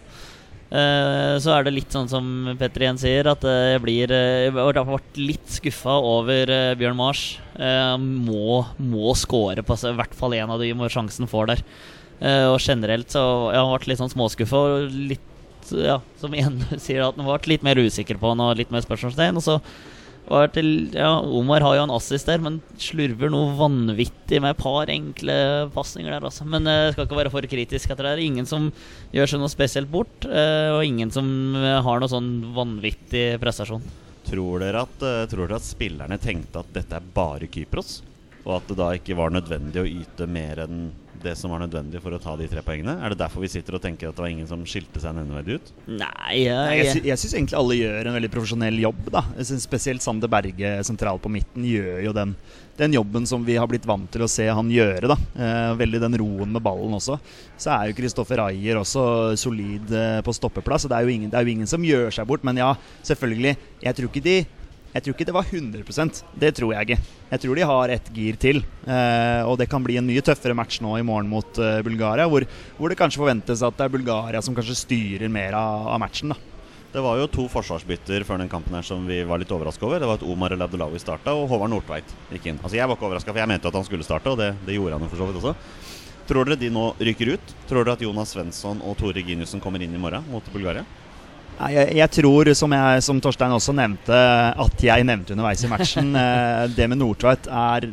eh, 0.75 1.35
Så 1.39 1.53
er 1.55 1.63
det 1.63 1.75
litt 1.75 1.95
sånn 1.95 2.11
som 2.11 2.25
Petter 2.59 2.83
igjen 2.83 2.99
sier, 2.99 3.27
at 3.31 3.43
jeg 3.43 3.79
blir 3.83 4.11
Jeg 4.11 4.51
ble 4.51 4.99
litt 5.23 5.47
skuffa 5.47 5.95
over 5.99 6.75
Bjørn 6.75 6.99
Mars. 6.99 7.39
Må, 7.99 8.65
må 8.77 9.15
score 9.15 9.63
på 9.63 9.79
i 9.79 9.95
hvert 9.95 10.15
fall 10.15 10.35
én 10.35 10.51
av 10.51 10.59
de 10.59 10.71
sjansen 10.91 11.27
får 11.27 11.47
der. 11.47 11.63
og 12.51 12.59
generelt 12.59 13.11
så 13.11 13.51
jeg 13.53 13.59
har 13.59 13.71
vært 13.71 13.87
litt 13.87 13.99
sånn 13.99 14.11
småskuffa 14.11 14.59
og 14.59 14.91
litt 14.91 15.28
ja, 15.77 15.99
som 16.21 16.33
igjen 16.35 16.59
sier 16.83 17.05
at 17.05 17.19
han 17.19 17.27
ble 17.27 17.53
litt 17.53 17.65
mer 17.65 17.79
usikker 17.79 18.19
på 18.19 18.33
han 18.33 18.43
og 18.43 18.57
litt 18.59 18.73
mer 18.73 18.85
spørsmålstegn. 18.85 19.39
Og 19.39 19.45
så 19.45 19.59
var 20.29 20.51
til, 20.53 20.91
ja, 20.93 21.09
Omar 21.25 21.63
har 21.65 21.77
jo 21.77 21.85
en 21.87 21.93
assist 21.95 22.27
der, 22.29 22.41
men 22.43 22.59
slurver 22.77 23.31
noe 23.33 23.55
vanvittig 23.57 24.41
med 24.43 24.53
et 24.53 24.61
par 24.61 24.91
enkle 24.93 25.37
pasninger 25.73 26.13
der. 26.13 26.27
Altså. 26.29 26.45
Men 26.45 26.69
jeg 26.69 26.91
uh, 26.91 26.91
skal 26.93 27.07
ikke 27.07 27.17
være 27.17 27.33
for 27.33 27.49
kritisk 27.49 27.89
etter 27.89 28.05
det. 28.05 28.13
er 28.13 28.25
Ingen 28.27 28.49
som 28.49 28.69
gjør 29.15 29.31
seg 29.31 29.41
noe 29.41 29.51
spesielt 29.51 29.89
bort, 29.89 30.27
uh, 30.29 30.77
og 30.77 30.85
ingen 30.85 31.13
som 31.13 31.25
har 31.57 32.01
noe 32.01 32.11
sånn 32.11 32.29
vanvittig 32.55 33.25
prestasjon. 33.41 33.85
Tror 34.29 34.61
dere, 34.61 34.85
at, 34.85 35.01
tror 35.31 35.47
dere 35.47 35.57
at 35.57 35.65
spillerne 35.65 36.19
tenkte 36.21 36.61
at 36.61 36.73
dette 36.75 36.99
er 36.99 37.11
bare 37.15 37.49
Kypros? 37.49 38.03
Og 38.45 38.59
at 38.59 38.69
det 38.69 38.77
da 38.77 38.91
ikke 38.95 39.17
var 39.17 39.33
nødvendig 39.33 39.81
å 39.81 39.89
yte 39.89 40.27
mer 40.29 40.61
enn 40.67 40.89
det 41.23 41.35
som 41.39 41.51
var 41.53 41.61
nødvendig 41.63 41.99
for 42.03 42.15
å 42.15 42.19
ta 42.21 42.35
de 42.39 42.47
tre 42.49 42.61
poengene? 42.65 42.95
Er 43.03 43.13
det 43.13 43.19
derfor 43.21 43.43
vi 43.43 43.49
sitter 43.51 43.77
og 43.77 43.83
tenker 43.83 44.09
at 44.09 44.17
det 44.17 44.23
var 44.23 44.31
ingen 44.31 44.47
som 44.49 44.63
skilte 44.67 45.01
seg 45.03 45.15
nevneverdig 45.17 45.59
ut? 45.59 45.71
Nei, 45.87 46.45
ja, 46.45 46.61
jeg, 46.73 46.85
jeg, 46.87 47.03
jeg 47.09 47.21
syns 47.21 47.35
egentlig 47.35 47.59
alle 47.59 47.77
gjør 47.79 48.09
en 48.09 48.17
veldig 48.19 48.31
profesjonell 48.33 48.79
jobb. 48.83 49.01
da 49.13 49.23
Spesielt 49.63 50.05
Sander 50.05 50.31
Berge 50.31 50.73
sentralt 50.87 51.23
på 51.23 51.31
midten 51.33 51.65
gjør 51.67 52.03
jo 52.07 52.13
den, 52.15 52.35
den, 52.79 52.95
jobben 52.99 53.27
som 53.29 53.43
vi 53.47 53.57
har 53.59 53.69
blitt 53.71 53.87
vant 53.89 54.09
til 54.13 54.25
å 54.25 54.31
se 54.31 54.47
han 54.47 54.71
gjøre. 54.73 55.11
da 55.11 55.17
eh, 55.17 55.73
Veldig 55.79 56.03
den 56.05 56.19
roen 56.21 56.55
med 56.55 56.63
ballen 56.65 56.95
også. 56.99 57.19
Så 57.59 57.73
er 57.75 57.89
jo 57.89 57.97
Kristoffer 57.99 58.45
Ayer 58.45 58.79
også 58.79 59.35
solid 59.39 59.91
eh, 59.95 60.21
på 60.25 60.35
stoppeplass. 60.35 60.87
Og 60.87 60.93
det 60.93 61.01
er, 61.01 61.11
ingen, 61.15 61.33
det 61.33 61.39
er 61.39 61.47
jo 61.47 61.57
ingen 61.57 61.69
som 61.69 61.85
gjør 61.85 62.13
seg 62.15 62.29
bort. 62.29 62.47
Men 62.47 62.61
ja, 62.61 62.73
selvfølgelig. 63.07 63.57
Jeg 63.83 63.99
tror 63.99 64.11
ikke 64.11 64.25
de 64.25 64.39
jeg 64.89 65.05
tror 65.05 65.13
ikke 65.13 65.27
det 65.27 65.35
var 65.35 65.45
100% 65.45 66.21
Det 66.41 66.49
tror 66.57 66.73
jeg 66.73 66.87
ikke. 66.87 67.15
Jeg 67.29 67.41
tror 67.43 67.59
de 67.59 67.65
har 67.71 67.91
ett 67.93 68.07
gir 68.13 68.37
til. 68.41 68.63
Eh, 68.89 69.41
og 69.45 69.59
det 69.61 69.69
kan 69.69 69.83
bli 69.85 69.99
en 69.99 70.07
mye 70.07 70.23
tøffere 70.25 70.57
match 70.57 70.79
nå 70.81 70.95
i 70.97 71.05
morgen 71.05 71.29
mot 71.29 71.59
uh, 71.61 71.81
Bulgaria, 71.85 72.25
hvor, 72.29 72.45
hvor, 72.77 72.89
det 72.89 72.97
kanskje 72.97 73.21
forventes 73.21 73.61
at 73.65 73.77
det 73.77 73.85
er 73.85 73.93
Bulgaria 73.93 74.41
som 74.41 74.55
kanskje 74.57 74.79
styrer 74.79 75.29
mer 75.29 75.53
av, 75.59 75.91
av 75.93 76.01
matchen. 76.01 76.33
da. 76.33 76.39
Det 76.89 77.03
var 77.05 77.19
jo 77.19 77.27
to 77.29 77.45
forsvarsbytter 77.53 78.25
før 78.25 78.41
den 78.41 78.49
kampen 78.49 78.73
her 78.73 78.85
som 78.85 79.03
vi 79.05 79.19
var 79.29 79.37
litt 79.37 79.51
overraska 79.53 79.85
over. 79.85 80.01
Det 80.01 80.09
var 80.09 80.17
at 80.17 80.25
Omar 80.25 80.55
El 80.55 80.65
Abdelawi 80.65 80.97
starta, 81.01 81.35
og 81.37 81.45
Håvard 81.51 81.69
Nordtveit 81.69 82.15
gikk 82.33 82.49
inn. 82.49 82.57
Altså 82.63 82.79
Jeg 82.79 82.89
var 82.89 82.97
ikke 82.97 83.05
overraska, 83.11 83.29
for 83.29 83.43
jeg 83.43 83.51
mente 83.51 83.69
at 83.69 83.77
han 83.77 83.85
skulle 83.85 84.07
starte, 84.07 84.33
og 84.33 84.41
det, 84.41 84.55
det 84.65 84.79
gjorde 84.79 84.97
han 84.97 85.05
jo 85.05 85.11
for 85.11 85.21
så 85.21 85.29
vidt 85.29 85.37
også. 85.43 85.53
Tror 86.29 86.49
dere 86.49 86.57
de 86.61 86.71
nå 86.73 86.87
rykker 86.97 87.35
ut? 87.35 87.53
Tror 87.69 87.85
dere 87.85 87.93
at 87.93 88.01
Jonas 88.05 88.33
Svensson 88.33 88.81
og 88.81 88.97
Tore 88.97 89.21
Giniussen 89.25 89.61
kommer 89.61 89.85
inn 89.85 89.93
i 89.93 90.01
morgen 90.01 90.25
mot 90.33 90.49
Bulgaria? 90.53 90.81
Jeg, 91.59 91.91
jeg, 91.97 92.11
tror, 92.15 92.49
som, 92.55 92.71
jeg, 92.71 93.03
som, 93.03 93.17
Torstein 93.19 93.51
også 93.51 93.73
nevnte, 93.75 94.15
at 94.63 94.83
jeg 94.83 95.03
nevnte 95.03 95.35
underveis 95.35 95.63
i 95.65 95.71
matchen 95.71 96.13
eh, 96.21 96.63
Det 96.71 96.87
med 96.87 97.01
Nordtveit 97.01 97.49
er 97.51 97.87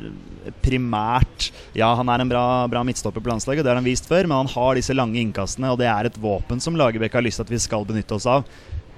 primært 0.63 1.49
Ja, 1.75 1.89
han 1.99 2.11
er 2.13 2.23
en 2.23 2.31
bra, 2.31 2.45
bra 2.71 2.85
midtstopper 2.87 3.25
på 3.25 3.33
landslaget, 3.33 3.67
det 3.67 3.73
har 3.73 3.81
han 3.81 3.89
vist 3.89 4.07
før, 4.07 4.29
men 4.29 4.45
han 4.45 4.53
har 4.55 4.79
disse 4.79 4.95
lange 4.95 5.19
innkastene, 5.19 5.73
og 5.75 5.81
det 5.83 5.91
er 5.91 6.07
et 6.07 6.21
våpen 6.23 6.63
som 6.63 6.79
Lagerbäck 6.79 7.19
har 7.19 7.27
lyst 7.27 7.43
til 7.43 7.49
at 7.49 7.55
vi 7.57 7.63
skal 7.63 7.87
benytte 7.89 8.15
oss 8.15 8.29
av. 8.31 8.47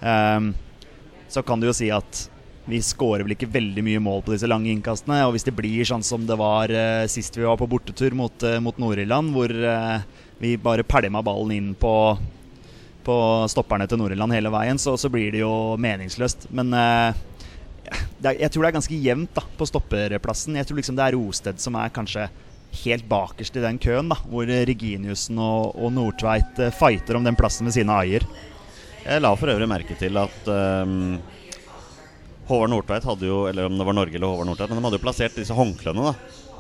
Um, 0.05 0.53
så 1.33 1.41
kan 1.43 1.61
du 1.61 1.69
jo 1.71 1.77
si 1.77 1.89
at 1.93 2.27
vi 2.69 2.83
skårer 2.85 3.25
vel 3.25 3.33
ikke 3.33 3.49
veldig 3.49 3.83
mye 3.85 4.01
mål 4.05 4.23
på 4.27 4.35
disse 4.35 4.49
lange 4.51 4.69
innkastene. 4.71 5.23
Og 5.25 5.35
hvis 5.35 5.47
det 5.49 5.57
blir 5.57 5.89
sånn 5.89 6.05
som 6.05 6.27
det 6.29 6.37
var 6.37 6.69
uh, 6.69 7.09
sist 7.09 7.41
vi 7.41 7.47
var 7.49 7.57
på 7.61 7.69
bortetur 7.71 8.17
mot, 8.17 8.45
uh, 8.45 8.59
mot 8.61 8.77
Nord-Irland, 8.81 9.33
hvor 9.33 9.49
uh, 9.49 10.05
vi 10.43 10.59
bare 10.61 10.85
pælma 10.87 11.25
ballen 11.25 11.57
inn 11.57 11.71
på 11.79 11.95
på 13.07 13.17
stopperne 13.51 13.87
til 13.89 14.01
Nord-Irland 14.01 14.35
hele 14.35 14.53
veien, 14.53 14.81
så, 14.81 14.97
så, 15.01 15.11
blir 15.13 15.33
det 15.35 15.43
jo 15.43 15.77
meningsløst. 15.81 16.49
Men 16.55 16.75
eh, 16.77 17.23
jeg 18.21 18.51
tror 18.53 18.65
det 18.65 18.71
er 18.71 18.77
ganske 18.81 19.01
jevnt 19.01 19.33
da, 19.37 19.45
på 19.59 19.69
stopperplassen. 19.69 20.59
Jeg 20.59 20.69
tror 20.69 20.81
liksom 20.81 20.99
det 20.99 21.07
er 21.07 21.17
Rosted 21.17 21.63
som 21.63 21.79
er 21.79 21.95
kanskje 21.95 22.29
helt 22.85 23.07
bakerst 23.09 23.57
i 23.57 23.65
den 23.65 23.79
køen, 23.81 24.11
da, 24.13 24.19
hvor 24.29 24.49
Reginiussen 24.49 25.41
og, 25.41 25.73
og 25.79 25.93
Nordtveit 25.97 26.61
eh, 26.63 26.75
fighter 26.75 27.19
om 27.19 27.27
den 27.27 27.39
plassen 27.39 27.71
ved 27.71 27.81
av 27.89 28.03
Ayer. 28.03 28.27
Jeg 29.07 29.25
la 29.25 29.33
for 29.39 29.49
øvrig 29.49 29.69
merke 29.71 29.97
til 29.97 30.19
at 30.21 30.51
um, 30.51 31.17
Håvard 32.49 32.73
Nordtveit 32.73 33.07
hadde 33.07 33.29
jo 33.29 33.39
Eller 33.49 33.69
om 33.69 33.79
det 33.79 33.87
var 33.87 33.97
Norge 33.97 34.19
eller 34.19 34.29
Håvard 34.29 34.51
Nordtveit, 34.51 34.69
men 34.69 34.81
de 34.81 34.85
hadde 34.85 34.99
jo 34.99 35.05
plassert 35.07 35.39
disse 35.39 35.57
håndklærne 35.57 36.13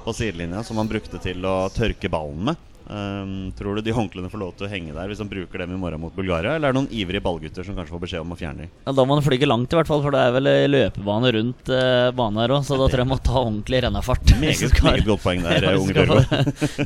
på 0.05 0.15
sidelinja 0.17 0.63
som 0.65 0.79
han 0.81 0.89
brukte 0.89 1.21
til 1.21 1.45
å 1.45 1.69
tørke 1.75 2.09
ballen 2.13 2.47
med. 2.49 2.68
Um, 2.89 3.51
tror 3.53 3.77
du 3.77 3.83
de 3.85 3.93
håndklærne 3.93 4.31
får 4.33 4.41
lov 4.41 4.55
til 4.57 4.65
å 4.65 4.71
henge 4.73 4.95
der 4.97 5.11
hvis 5.11 5.19
han 5.21 5.29
bruker 5.29 5.61
dem 5.61 5.75
i 5.75 5.81
morgen 5.81 6.01
mot 6.01 6.15
Bulgaria? 6.17 6.55
Eller 6.57 6.71
er 6.71 6.73
det 6.73 6.79
noen 6.79 6.95
ivrige 6.97 7.21
ballgutter 7.21 7.67
som 7.67 7.77
kanskje 7.77 7.93
får 7.93 8.01
beskjed 8.07 8.23
om 8.25 8.33
å 8.33 8.39
fjerne 8.41 8.65
dem? 8.65 8.71
Ja, 8.87 8.95
Da 8.97 9.05
må 9.05 9.19
han 9.19 9.25
flyge 9.27 9.49
langt, 9.49 9.75
i 9.75 9.77
hvert 9.77 9.91
fall, 9.91 10.01
for 10.07 10.17
det 10.17 10.23
er 10.25 10.33
vel 10.39 10.49
eh, 10.49 10.65
løpebane 10.73 11.33
rundt 11.37 11.69
uh, 11.69 12.09
banen 12.17 12.41
her 12.41 12.55
òg. 12.57 12.65
Så 12.65 12.79
da 12.81 12.87
tror 12.89 13.03
jeg 13.03 13.05
han 13.05 13.13
må 13.13 13.19
ta 13.29 13.37
ordentlig 13.43 13.83
rennafart. 13.85 14.33
Meget, 14.41 14.79
meget 14.89 15.05
godt 15.11 15.25
poeng 15.27 15.45
der, 15.45 15.65
Ja, 15.69 15.75
unge 15.77 15.97
Bjørgo. 15.99 16.23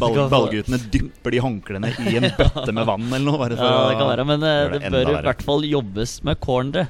Ball, 0.02 0.18
ballguttene 0.34 0.80
dypper 0.90 1.36
de 1.36 1.44
håndklærne 1.46 1.92
i 2.10 2.16
en 2.18 2.28
bøtte 2.40 2.74
med 2.80 2.90
vann 2.90 3.06
eller 3.12 3.28
noe. 3.28 3.38
Bare 3.44 3.60
for 3.60 3.70
Ja, 3.70 3.86
det 3.92 4.00
kan 4.02 4.10
være, 4.10 4.26
men 4.32 4.48
eh, 4.48 4.58
det 4.74 4.82
det 4.82 4.92
bør 4.96 5.14
i 5.14 5.22
hvert 5.28 5.46
fall 5.46 5.68
jobbes 5.70 6.16
med 6.26 6.42
cornere. 6.42 6.88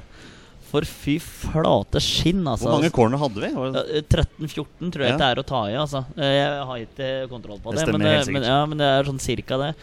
For 0.73 0.81
fy 0.89 1.19
flate 1.21 2.01
skinn, 2.01 2.41
altså. 2.49 2.65
Hvor 2.65 2.79
mange 2.79 2.89
corner 2.95 3.19
hadde 3.21 3.41
vi? 3.43 3.49
Var 3.53 3.71
det- 3.75 3.83
Ja, 3.93 4.01
13-14 4.09 4.89
tror 4.91 5.03
jeg 5.05 5.11
Ja. 5.11 5.13
ikke 5.13 5.21
det 5.21 5.27
er 5.29 5.41
å 5.43 5.45
ta 5.45 5.61
i. 5.69 5.75
Altså. 5.77 6.05
Eh, 6.17 6.33
Jeg 6.33 6.65
har 6.65 6.77
ikke 6.81 7.29
kontroll 7.29 7.59
på 7.61 7.71
Det 7.75 7.85
det, 7.85 7.91
men, 7.93 8.01
det, 8.01 8.27
men, 8.33 8.43
ja, 8.43 8.65
men 8.65 8.77
det 8.79 8.87
er 8.89 9.03
sånn 9.05 9.21
cirka 9.21 9.57
det. 9.61 9.75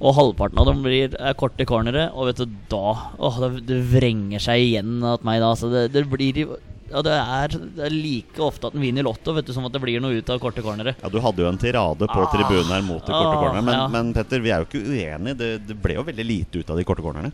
Og 0.00 0.14
halvparten 0.14 0.56
av 0.58 0.64
dem 0.66 0.80
blir, 0.82 1.08
korte 1.36 1.66
cornere, 1.66 2.10
og 2.14 2.26
vet 2.30 2.36
du, 2.36 2.46
da 2.70 2.94
åh, 3.18 3.38
det, 3.42 3.66
det 3.66 3.78
vrenger 3.92 4.38
seg 4.40 4.62
igjen 4.62 5.02
at 5.04 5.22
meg 5.26 5.40
da. 5.42 5.50
Altså, 5.52 5.68
det, 5.70 5.92
det 5.92 6.04
blir 6.08 6.56
ja, 6.88 7.02
det, 7.02 7.12
er, 7.12 7.48
det 7.48 7.84
er 7.84 7.90
like 7.92 8.38
ofte 8.40 8.68
at 8.68 8.74
en 8.74 8.80
vinner 8.80 9.02
Lotto 9.04 9.34
vet 9.34 9.44
du, 9.44 9.52
som 9.52 9.66
at 9.66 9.72
det 9.72 9.82
blir 9.82 10.00
noe 10.00 10.16
ut 10.16 10.30
av 10.30 10.38
korte 10.40 10.62
cornere. 10.64 10.94
Ja, 11.02 11.10
Du 11.10 11.20
hadde 11.20 11.36
jo 11.44 11.48
en 11.50 11.58
tirade 11.58 11.98
på 12.08 12.22
Ah. 12.24 12.30
tribunen 12.32 12.70
her 12.72 12.80
mot 12.80 13.04
de 13.04 13.12
korte 13.12 13.36
Ah, 13.36 13.42
cornerne. 13.42 13.64
Men, 13.66 13.74
ja. 13.74 13.88
men 13.88 14.14
Petter, 14.14 14.40
vi 14.40 14.48
er 14.48 14.64
jo 14.64 14.68
ikke 14.70 14.86
uenige. 14.86 15.36
Det, 15.36 15.66
det 15.66 15.76
ble 15.82 15.94
jo 15.98 16.04
veldig 16.04 16.24
lite 16.24 16.62
ut 16.62 16.70
av 16.70 16.76
de 16.78 16.84
korte 16.84 17.02
cornerne. 17.04 17.32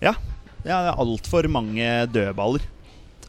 Ja, 0.00 0.12
ja 0.66 0.80
det 0.84 0.92
er 0.92 1.02
altfor 1.04 1.48
mange 1.52 1.90
dødballer. 2.12 2.64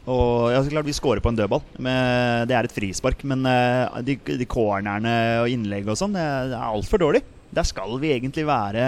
Og 0.08 0.48
ja, 0.54 0.62
så 0.64 0.72
klart 0.72 0.86
Vi 0.88 0.94
scorer 0.96 1.20
på 1.20 1.28
en 1.32 1.36
dødball. 1.36 1.60
Men 1.78 2.46
det 2.48 2.56
er 2.56 2.68
et 2.68 2.74
frispark. 2.74 3.20
Men 3.28 3.44
eh, 3.48 3.98
de, 4.06 4.16
de 4.40 4.46
cornerne 4.48 5.14
og 5.42 5.52
innlegg 5.52 5.88
og 5.88 5.98
sånn, 6.00 6.16
det 6.16 6.24
er 6.24 6.56
altfor 6.58 7.02
dårlig. 7.02 7.22
Der 7.54 7.64
skal 7.64 7.94
vi 8.00 8.12
egentlig 8.12 8.44
være, 8.48 8.82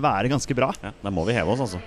være 0.00 0.30
ganske 0.32 0.56
bra. 0.56 0.70
Ja, 0.84 0.92
Der 1.02 1.12
må 1.12 1.24
vi 1.28 1.36
heve 1.36 1.52
oss, 1.52 1.64
altså. 1.66 1.80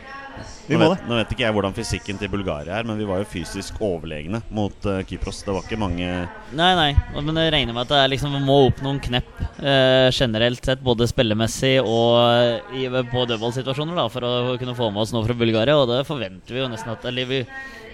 Vi 0.68 0.78
nå, 0.78 0.80
må 0.80 0.90
vet, 0.94 1.02
det. 1.02 1.10
nå 1.10 1.18
vet 1.20 1.34
ikke 1.36 1.44
jeg 1.44 1.56
hvordan 1.58 1.76
fysikken 1.76 2.20
til 2.22 2.32
Bulgaria 2.32 2.78
er, 2.80 2.88
men 2.88 3.00
vi 3.00 3.08
var 3.08 3.20
jo 3.22 3.28
fysisk 3.28 3.82
overlegne 3.84 4.40
mot 4.54 4.88
uh, 4.88 5.02
Kypros. 5.08 5.42
Det 5.44 5.56
var 5.56 5.66
ikke 5.66 5.80
mange 5.82 6.08
Nei, 6.56 6.72
nei, 6.78 6.90
men 7.20 7.40
jeg 7.42 7.54
regner 7.56 7.76
med 7.76 7.86
at 7.86 7.92
det 7.92 8.00
er 8.00 8.12
liksom, 8.14 8.38
må 8.46 8.60
opp 8.70 8.84
noen 8.86 9.02
knepp 9.04 9.32
uh, 9.60 10.10
generelt 10.14 10.64
sett, 10.64 10.84
både 10.84 11.08
spillemessig 11.10 11.76
og 11.82 12.18
eh, 12.22 12.76
i, 12.84 12.88
på 12.88 13.26
dødballsituasjoner, 13.30 13.98
da, 13.98 14.08
for 14.12 14.28
å 14.28 14.58
kunne 14.62 14.76
få 14.78 14.90
med 14.94 15.04
oss 15.04 15.14
noe 15.16 15.26
fra 15.28 15.36
Bulgaria. 15.38 15.76
Og 15.80 15.90
det 15.90 16.04
forventer 16.08 16.56
vi 16.56 16.64
jo 16.64 16.70
nesten 16.72 16.94
at 16.94 17.06
Eller 17.10 17.28
vi 17.30 17.42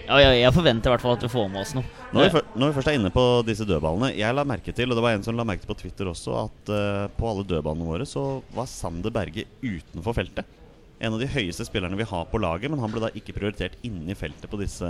Ja, 0.09 0.19
jeg, 0.21 0.39
jeg 0.41 0.53
forventer 0.55 0.89
i 0.89 0.93
hvert 0.93 1.05
fall 1.05 1.17
at 1.17 1.25
vi 1.25 1.31
får 1.31 1.49
med 1.53 1.61
oss 1.63 1.73
noe. 1.77 1.85
Når 2.13 2.29
vi, 2.29 2.43
når 2.57 2.71
vi 2.71 2.77
først 2.79 2.91
er 2.91 2.97
inne 2.97 3.11
på 3.13 3.25
disse 3.45 3.67
dødballene 3.69 4.15
Jeg 4.17 4.33
la 4.33 4.45
merke 4.47 4.73
til, 4.75 4.89
og 4.89 4.97
det 4.97 5.05
var 5.05 5.17
en 5.17 5.25
som 5.25 5.37
la 5.37 5.45
merke 5.47 5.65
til 5.65 5.73
på 5.73 5.77
Twitter 5.83 6.09
også, 6.09 6.37
at 6.47 6.71
uh, 6.73 7.09
på 7.17 7.29
alle 7.29 7.45
dødballene 7.49 7.89
våre 7.89 8.07
så 8.09 8.25
var 8.55 8.69
Sander 8.69 9.13
Berge 9.13 9.45
utenfor 9.61 10.17
feltet. 10.17 10.58
En 10.99 11.15
av 11.15 11.21
de 11.21 11.29
høyeste 11.31 11.63
spillerne 11.63 11.95
vi 11.95 12.07
har 12.07 12.25
på 12.27 12.41
laget, 12.43 12.67
men 12.71 12.81
han 12.83 12.91
ble 12.91 13.05
da 13.05 13.09
ikke 13.15 13.35
prioritert 13.37 13.77
inne 13.87 14.11
i 14.11 14.17
feltet 14.19 14.49
på 14.51 14.57
disse, 14.59 14.87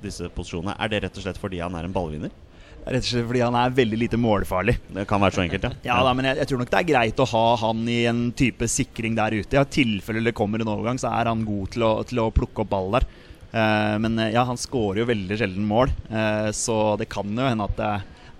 disse 0.00 0.30
posisjonene. 0.32 0.76
Er 0.80 0.88
det 0.88 1.02
rett 1.04 1.18
og 1.20 1.26
slett 1.26 1.40
fordi 1.40 1.60
han 1.60 1.74
er 1.76 1.84
en 1.84 1.92
ballvinner? 1.92 2.32
Rett 2.80 3.04
og 3.04 3.08
slett 3.10 3.26
fordi 3.28 3.42
han 3.44 3.58
er 3.60 3.74
veldig 3.76 3.98
lite 4.00 4.20
målfarlig. 4.20 4.78
Det 4.96 5.04
kan 5.08 5.20
være 5.20 5.36
så 5.36 5.42
enkelt, 5.44 5.66
ja. 5.68 5.72
Ja 5.90 5.98
da, 6.06 6.14
men 6.16 6.30
jeg, 6.30 6.38
jeg 6.40 6.48
tror 6.48 6.62
nok 6.62 6.70
det 6.72 6.78
er 6.78 6.88
greit 6.88 7.20
å 7.20 7.28
ha 7.34 7.44
han 7.66 7.82
i 7.92 7.98
en 8.08 8.22
type 8.36 8.68
sikring 8.72 9.18
der 9.18 9.36
ute. 9.36 9.60
I 9.60 9.74
tilfelle 9.76 10.24
det 10.24 10.36
kommer 10.38 10.64
en 10.64 10.72
overgang, 10.72 11.00
så 11.02 11.12
er 11.12 11.28
han 11.28 11.44
god 11.44 11.74
til 11.74 11.84
å, 11.84 11.90
til 12.08 12.22
å 12.24 12.30
plukke 12.32 12.64
opp 12.64 12.70
ball 12.72 12.96
der. 12.96 13.08
Uh, 13.50 13.98
men 14.00 14.16
eh, 14.22 14.30
ja, 14.32 14.46
han 14.46 14.60
skårer 14.60 15.02
jo 15.02 15.08
veldig 15.10 15.36
sjelden 15.36 15.64
mål, 15.66 15.90
uh, 16.12 16.48
så 16.54 16.94
det 17.00 17.08
kan 17.10 17.26
jo 17.34 17.48
hende 17.48 17.66
at 17.66 17.76
det 17.80 17.90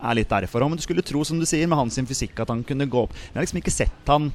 er 0.00 0.16
litt 0.16 0.32
derfor 0.32 0.64
òg. 0.64 0.72
Men 0.72 0.80
du 0.80 0.86
skulle 0.86 1.04
tro, 1.04 1.20
som 1.26 1.36
du 1.36 1.44
sier, 1.44 1.68
med 1.68 1.76
hans 1.82 2.00
fysikk, 2.08 2.40
at 2.40 2.52
han 2.54 2.64
kunne 2.64 2.88
gå 2.88 3.04
opp. 3.04 3.12
Jeg 3.12 3.36
har 3.36 3.44
liksom 3.44 3.60
ikke 3.60 3.74
sett 3.74 4.08
han 4.08 4.30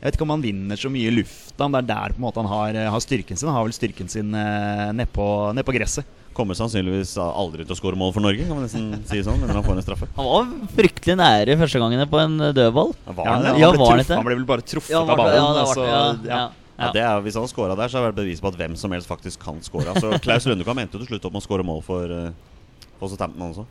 Jeg 0.00 0.06
vet 0.08 0.16
ikke 0.16 0.24
om 0.24 0.30
han 0.32 0.40
vinner 0.44 0.78
så 0.80 0.88
mye 0.88 1.10
i 1.10 1.12
lufta, 1.12 1.66
men 1.68 1.74
det 1.76 1.80
er 1.82 1.88
der 1.92 2.14
på 2.16 2.20
en 2.22 2.24
måte 2.24 2.40
han 2.40 2.48
har, 2.48 2.76
eh, 2.80 2.88
har 2.88 3.02
styrken 3.04 3.36
sin. 3.36 3.48
Han 3.50 3.58
har 3.58 3.66
vel 3.68 3.74
styrken 3.76 4.08
sin 4.08 4.32
eh, 4.34 4.86
nedpå 4.96 5.26
ned 5.54 5.66
på 5.68 5.74
gresset. 5.76 6.08
Kommer 6.32 6.54
sannsynligvis 6.56 7.16
aldri 7.20 7.66
til 7.66 7.74
å 7.74 7.76
skåre 7.76 7.98
mål 8.00 8.14
for 8.14 8.24
Norge, 8.24 8.46
kan 8.46 8.54
man 8.56 8.64
nesten 8.64 9.02
si 9.10 9.18
sånn. 9.26 9.40
Men 9.42 9.50
han 9.58 9.64
får 9.66 9.76
en 9.76 9.84
straffe. 9.84 10.08
Han 10.16 10.28
var 10.30 10.46
fryktelig 10.78 11.16
nære 11.20 11.56
første 11.60 11.82
gangene 11.82 12.06
på 12.08 12.20
en 12.22 12.38
eh, 12.48 12.54
dødball. 12.56 12.94
Var 13.10 13.20
Ja, 13.26 13.34
han 13.34 13.42
det? 13.44 13.50
han, 13.50 13.60
Ja, 13.60 13.70
ble 13.74 13.82
var 13.82 13.98
truff, 14.00 14.14
han 14.14 14.24
ble 14.30 14.38
vel 14.38 14.48
bare 14.48 14.64
truffet 14.64 14.94
Ja, 14.94 15.02
av 15.04 15.12
ballen. 15.20 15.36
ja, 15.36 15.52
det 15.52 15.64
altså, 15.66 15.84
det, 15.84 15.90
ja, 15.90 16.00
ja. 16.00 16.40
ja, 16.40 16.48
Ja, 16.80 16.92
det 16.96 17.02
er, 17.04 17.20
Hvis 17.26 17.36
han 17.36 17.50
scora 17.50 17.76
der, 17.76 17.92
så 17.92 18.00
er 18.00 18.08
det 18.14 18.22
bevis 18.22 18.40
på 18.40 18.48
at 18.48 18.56
hvem 18.56 18.78
som 18.80 18.94
helst 18.96 19.10
faktisk 19.10 19.42
kan 19.44 19.60
score. 19.60 19.84
Altså, 19.92 20.14
Klaus 20.24 20.46
Lundekam 20.48 20.78
endte 20.80 20.96
jo 20.96 21.04
til 21.04 21.10
slutt 21.12 21.26
opp 21.28 21.34
med 21.36 21.42
å 21.42 21.44
score 21.44 21.66
mål 21.66 21.82
for 21.84 22.08
uh, 22.08 22.30
for 22.96 23.12
Southampton 23.12 23.50
også. 23.50 23.66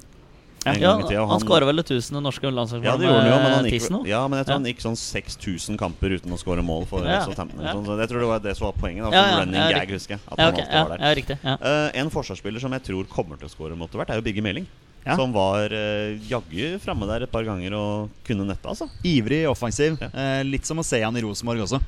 Ja, 0.65 0.93
og 1.23 1.29
han 1.31 1.39
skåra 1.39 1.65
vel 1.69 1.79
det 1.79 1.85
tusende 1.87 2.19
norske 2.21 2.49
landslagsmål 2.51 2.83
Ja, 2.83 2.97
det 2.99 3.07
gjorde 3.07 3.21
han 3.21 3.29
jo, 3.31 3.37
men 3.39 3.51
han 3.53 3.63
med 3.63 3.71
gikk, 3.71 3.79
Tissen 3.85 4.05
ja, 4.09 4.21
men 4.27 4.41
jeg 4.41 4.45
tror 4.49 4.53
Ja. 4.53 4.57
han 4.59 4.67
gikk 4.67 4.81
sånn 4.83 4.97
6000 4.99 5.77
kamper 5.79 6.15
uten 6.17 6.33
å 6.35 6.39
skåre 6.41 6.63
mål 6.65 6.83
for 6.89 7.05
Ja, 7.07 7.21
Southampton. 7.23 7.61
ja. 7.63 7.71
Sånn, 7.73 7.85
så 7.87 7.95
jeg 7.99 8.09
tror 8.11 8.19
det 8.19 8.27
var 8.33 8.39
det 8.43 8.57
som 8.57 8.65
var 8.67 8.73
poenget. 8.81 9.05
Da, 9.07 9.11
Ja, 9.15 9.23
ja, 9.29 9.39
running 9.39 9.55
ja, 9.55 9.69
gag, 9.71 9.81
riktig. 9.87 9.95
husker 10.01 10.13
jeg. 10.17 10.21
At 10.27 10.37
Ja, 10.37 10.43
han 10.43 10.53
ok, 10.53 10.59
alltid 10.59 10.73
ja, 10.75 10.83
var 10.83 10.97
der. 10.97 11.05
ja, 11.07 11.15
riktig. 11.15 11.37
Ja. 11.43 11.55
Eh, 11.63 11.99
en 12.03 12.09
forsvarsspiller 12.11 12.59
som 12.59 12.71
jeg 12.75 12.83
tror 12.83 13.03
kommer 13.07 13.39
til 13.39 13.47
å 13.47 13.51
skåre 13.55 13.77
mot 13.77 13.89
hvert, 13.91 14.09
er 14.09 14.15
jo 14.19 14.21
Bigge 14.27 14.41
Meling. 14.43 14.67
Ja. 15.05 15.15
Som 15.15 15.31
var 15.31 15.71
uh, 15.71 16.19
jaggu 16.27 16.77
framme 16.83 17.07
der 17.07 17.23
et 17.23 17.31
par 17.31 17.41
ganger 17.47 17.71
og 17.73 18.09
kunne 18.27 18.43
nettet, 18.45 18.67
altså. 18.67 18.89
Ivrig, 19.07 19.47
offensiv. 19.47 19.95
Ja. 20.01 20.09
Eh, 20.11 20.43
litt 20.43 20.65
som 20.67 20.77
å 20.77 20.83
se 20.83 20.99
han 21.01 21.15
i 21.15 21.21
Rosenborg 21.23 21.63
også. 21.63 21.79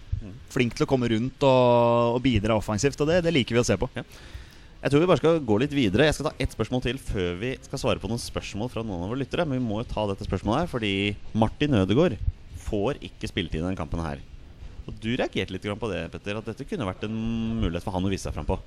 Flink 0.49 0.73
til 0.75 0.85
å 0.85 0.89
komme 0.89 1.09
rundt 1.11 1.43
og, 1.43 2.15
og 2.15 2.21
bidra 2.23 2.55
offensivt, 2.55 2.99
og 3.03 3.07
det, 3.11 3.19
det 3.27 3.33
liker 3.35 3.51
vi 3.55 3.59
å 3.59 3.65
se 3.67 3.75
på. 3.75 3.89
Jeg 4.81 4.89
tror 4.89 5.03
vi 5.03 5.07
bare 5.11 5.21
skal 5.21 5.43
gå 5.45 5.55
litt 5.61 5.73
videre. 5.77 6.07
Jeg 6.07 6.15
skal 6.17 6.31
ta 6.31 6.41
ett 6.41 6.53
spørsmål 6.55 6.81
til 6.81 6.97
før 6.97 7.35
vi 7.37 7.51
skal 7.61 7.81
svare 7.83 8.01
på 8.01 8.09
noen 8.09 8.21
spørsmål 8.21 8.71
fra 8.73 8.81
noen 8.81 9.03
av 9.05 9.11
våre 9.11 9.21
lyttere. 9.21 9.45
Men 9.45 9.59
vi 9.59 9.65
må 9.67 9.83
jo 9.83 9.89
ta 9.91 10.07
dette 10.09 10.25
spørsmålet 10.25 10.63
her, 10.63 10.71
fordi 10.71 10.93
Martin 11.37 11.77
Ødegaard 11.77 12.17
får 12.65 12.97
ikke 13.05 13.29
spilletid 13.29 13.59
i 13.59 13.65
denne 13.67 13.77
kampen 13.77 14.01
her. 14.01 14.23
Og 14.89 14.95
Du 14.97 15.11
reagerte 15.13 15.53
litt 15.53 15.67
på 15.77 15.91
det, 15.91 16.07
Petter, 16.09 16.39
at 16.39 16.49
dette 16.49 16.65
kunne 16.65 16.87
vært 16.87 17.05
en 17.05 17.13
mulighet 17.61 17.85
for 17.85 17.93
han 17.93 18.07
å 18.07 18.09
vise 18.09 18.25
seg 18.25 18.33
fram 18.33 18.49
på. 18.49 18.57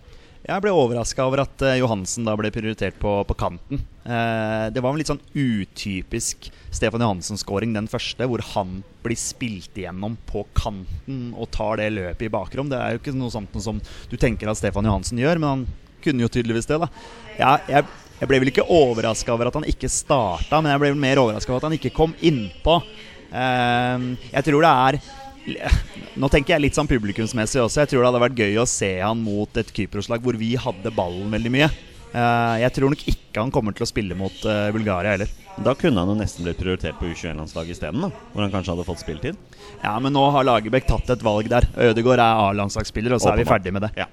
Jeg 0.44 0.60
ble 0.62 0.70
overraska 0.76 1.24
over 1.26 1.40
at 1.42 1.62
eh, 1.64 1.78
Johansen 1.80 2.26
da 2.28 2.36
ble 2.36 2.50
prioritert 2.54 2.98
på, 3.00 3.16
på 3.26 3.36
kanten. 3.40 3.80
Eh, 4.04 4.66
det 4.70 4.82
var 4.84 4.92
en 4.92 5.00
litt 5.00 5.10
sånn 5.10 5.22
utypisk 5.34 6.50
Stefan 6.68 7.02
Johansen-scoring, 7.02 7.72
den 7.74 7.88
første, 7.90 8.28
hvor 8.28 8.44
han 8.52 8.82
blir 9.02 9.18
spilt 9.18 9.74
igjennom 9.80 10.18
på 10.28 10.44
kanten 10.54 11.32
og 11.32 11.48
tar 11.56 11.80
det 11.80 11.90
løpet 11.96 12.28
i 12.28 12.34
bakrom. 12.36 12.70
Det 12.70 12.78
er 12.78 12.94
jo 12.94 13.02
ikke 13.02 13.16
noe 13.16 13.34
sånt 13.34 13.56
som 13.64 13.80
du 14.12 14.18
tenker 14.20 14.52
at 14.52 14.60
Stefan 14.60 14.86
Johansen 14.86 15.18
gjør, 15.18 15.40
men 15.40 15.50
han 15.50 15.66
kunne 16.04 16.24
jo 16.24 16.30
tydeligvis 16.32 16.70
det. 16.70 16.80
da 16.84 16.88
ja, 17.38 17.56
jeg, 17.70 17.88
jeg 18.20 18.30
ble 18.30 18.40
vel 18.44 18.52
ikke 18.52 18.68
overraska 18.70 19.34
over 19.34 19.50
at 19.50 19.58
han 19.58 19.68
ikke 19.68 19.90
starta, 19.90 20.60
men 20.60 20.72
jeg 20.72 20.82
ble 20.82 20.94
vel 20.94 21.04
mer 21.06 21.22
overraska 21.24 21.52
over 21.52 21.64
at 21.64 21.68
han 21.70 21.78
ikke 21.80 21.94
kom 21.96 22.14
innpå. 22.22 22.78
Uh, 23.34 24.14
jeg 24.30 24.46
tror 24.46 24.62
det 24.62 24.72
er 24.86 25.00
nå 26.14 26.28
tenker 26.32 26.54
jeg 26.54 26.64
litt 26.64 26.76
sånn 26.78 26.88
publikumsmessig 26.88 27.60
også. 27.60 27.82
Jeg 27.82 27.90
tror 27.92 28.00
det 28.00 28.08
hadde 28.08 28.22
vært 28.22 28.38
gøy 28.40 28.60
å 28.62 28.68
se 28.68 28.94
han 29.00 29.20
mot 29.20 29.60
et 29.60 29.72
Kypros-lag 29.76 30.24
hvor 30.24 30.38
vi 30.40 30.54
hadde 30.60 30.92
ballen 30.94 31.34
veldig 31.34 31.52
mye. 31.52 31.68
Eh, 32.14 32.56
jeg 32.62 32.74
tror 32.76 32.92
nok 32.94 33.02
ikke 33.10 33.42
han 33.42 33.52
kommer 33.54 33.74
til 33.74 33.84
å 33.84 33.90
spille 33.90 34.16
mot 34.18 34.44
eh, 34.46 34.68
Bulgaria 34.74 35.16
heller. 35.16 35.30
Da 35.66 35.74
kunne 35.78 36.02
han 36.02 36.10
jo 36.10 36.16
nesten 36.18 36.46
blitt 36.46 36.60
prioritert 36.60 36.98
på 37.00 37.10
U21-landslaget 37.10 37.76
isteden. 37.76 38.06
Hvor 38.32 38.44
han 38.44 38.54
kanskje 38.54 38.74
hadde 38.74 38.86
fått 38.86 39.02
spilletid. 39.02 39.38
Ja, 39.82 39.96
Men 40.02 40.14
nå 40.16 40.24
har 40.34 40.46
Lagerbäck 40.46 40.86
tatt 40.88 41.10
et 41.10 41.24
valg 41.26 41.50
der. 41.50 41.66
Ødegaard 41.90 42.22
er 42.22 42.44
A-landslagsspiller, 42.48 43.16
og 43.16 43.22
så 43.22 43.34
er 43.34 43.42
vi 43.42 43.48
ferdig 43.50 43.74
med 43.74 43.86
det. 43.86 43.92
Ja. 43.98 44.08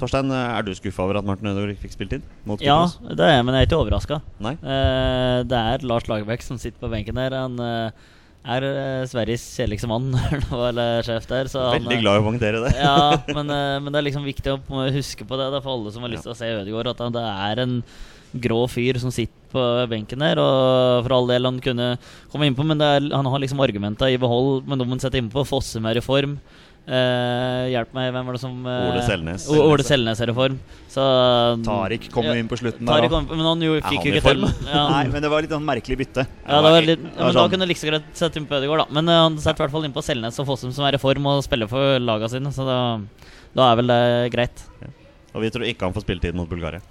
Torstein, 0.00 0.32
er 0.34 0.66
du 0.66 0.72
skuffa 0.74 1.04
over 1.04 1.20
at 1.20 1.26
Martin 1.28 1.50
Ødegaard 1.52 1.74
ikke 1.74 1.86
fikk 1.86 1.94
spilt 1.96 2.16
mot 2.48 2.62
Ja, 2.64 2.80
det 3.06 3.20
er 3.22 3.36
jeg, 3.36 3.46
men 3.46 3.54
jeg 3.54 3.64
er 3.64 3.70
ikke 3.70 3.80
overraska. 3.82 4.20
Eh, 4.42 5.38
det 5.46 5.60
er 5.60 5.86
Lars 5.86 6.08
Lagerbäck 6.10 6.42
som 6.42 6.58
sitter 6.60 6.80
på 6.82 6.90
benken 6.92 7.20
der. 7.20 7.36
Han 7.38 7.60
eh, 7.62 8.10
er 8.44 8.66
eh, 8.68 9.04
Sveriges 9.08 9.44
kjedeligste 9.56 9.88
mann, 9.88 10.10
eller 10.68 11.04
sjef 11.06 11.28
der. 11.30 11.48
Så 11.50 11.62
han, 11.62 11.78
Veldig 11.80 11.98
eh, 11.98 12.02
glad 12.04 12.18
i 12.18 12.22
å 12.22 12.26
poengtere 12.26 12.64
det. 12.66 12.74
ja, 12.76 12.96
men, 13.30 13.52
eh, 13.54 13.76
men 13.80 13.92
det 13.92 14.00
er 14.00 14.08
liksom 14.10 14.26
viktig 14.26 14.56
å 14.56 14.88
huske 14.94 15.28
på 15.28 15.38
det 15.40 15.48
da, 15.54 15.62
for 15.64 15.76
alle 15.76 15.94
som 15.94 16.04
har 16.04 16.12
lyst 16.12 16.26
til 16.28 16.34
å 16.34 16.38
se 16.38 16.50
Ødegaard, 16.58 16.92
at 16.92 17.06
han, 17.06 17.14
det 17.16 17.24
er 17.24 17.64
en 17.64 17.78
grå 18.44 18.64
fyr 18.66 18.98
som 18.98 19.12
sitter 19.14 19.40
på 19.54 19.62
benken 19.90 20.22
der. 20.24 20.40
Og 20.42 21.06
for 21.06 21.16
all 21.16 21.30
del 21.30 21.46
han 21.48 21.62
kunne 21.62 21.94
komme 22.32 22.50
innpå, 22.50 22.66
men 22.66 22.80
det 22.80 22.90
er, 22.96 23.08
han 23.14 23.30
har 23.30 23.42
liksom 23.42 23.62
argumenta 23.64 24.10
i 24.10 24.18
behold. 24.20 24.66
Men 24.68 24.80
de 24.80 24.88
han 24.90 25.02
setter 25.02 25.22
innpå 25.22 25.46
Fossum 25.48 25.86
er 25.88 26.00
i 26.00 26.04
form. 26.04 26.36
Eh, 26.84 27.70
hjelp 27.72 27.94
meg, 27.96 28.10
hvem 28.12 28.26
var 28.28 28.36
det 28.36 28.40
som 28.42 28.56
uh, 28.68 28.90
Ole 28.90 29.00
Selnes. 29.06 29.46
O- 29.48 29.62
Ole 29.72 29.84
Selnes 29.86 30.18
er 30.20 30.28
i 30.28 30.34
form. 30.36 30.58
Så 30.92 31.04
Tariq 31.64 32.10
kom 32.12 32.26
jo 32.28 32.34
Ja, 32.34 32.40
inn 32.42 32.50
på 32.50 32.58
slutten 32.60 32.84
der. 32.84 33.06
kom, 33.08 33.24
men 33.30 33.40
han 33.46 33.62
jo, 33.64 33.78
fikk 33.86 34.04
jo 34.04 34.12
ikke 34.12 34.24
til. 34.34 34.44
Ja, 34.68 34.82
Nei, 34.92 35.04
men 35.14 35.24
det 35.24 35.30
var 35.32 35.40
litt 35.46 35.54
sånn 35.54 35.64
merkelig 35.64 35.96
bytte. 36.02 36.26
ja, 36.28 36.58
det 36.60 36.72
var 36.74 36.84
litt, 36.84 37.00
ja, 37.00 37.08
men 37.08 37.16
var 37.16 37.24
men 37.24 37.32
da 37.32 37.40
sånn- 37.40 37.54
kunne 37.54 37.64
du 37.64 37.70
like 37.72 37.80
så 37.80 37.88
greit 37.88 38.10
sette 38.20 38.36
inn 38.42 38.48
på 38.50 38.58
Ødegaard, 38.58 38.84
da. 38.84 38.98
Men 38.98 39.08
uh, 39.08 39.22
han 39.22 39.38
setter 39.40 39.62
i 39.62 39.64
hvert 39.64 39.74
fall 39.78 39.88
inn 39.88 39.96
på 39.96 40.04
Selnes 40.04 40.42
og 40.44 40.48
Fossum, 40.50 40.74
som 40.76 40.84
er 40.84 40.98
i 40.98 41.00
form 41.00 41.30
og 41.32 41.40
spiller 41.46 41.72
for 41.72 41.96
laga 42.04 42.28
sine. 42.28 42.52
Så 42.52 42.68
da, 42.68 42.78
da 43.56 43.70
er 43.72 43.80
vel 43.80 43.88
det 43.94 44.02
greit. 44.36 44.66
Og 45.32 45.40
vi 45.42 45.50
tror 45.56 45.64
ikke 45.66 45.88
han 45.88 45.96
får 45.96 46.04
spilletid 46.04 46.36
mot 46.36 46.50
Bulgaria. 46.52 46.84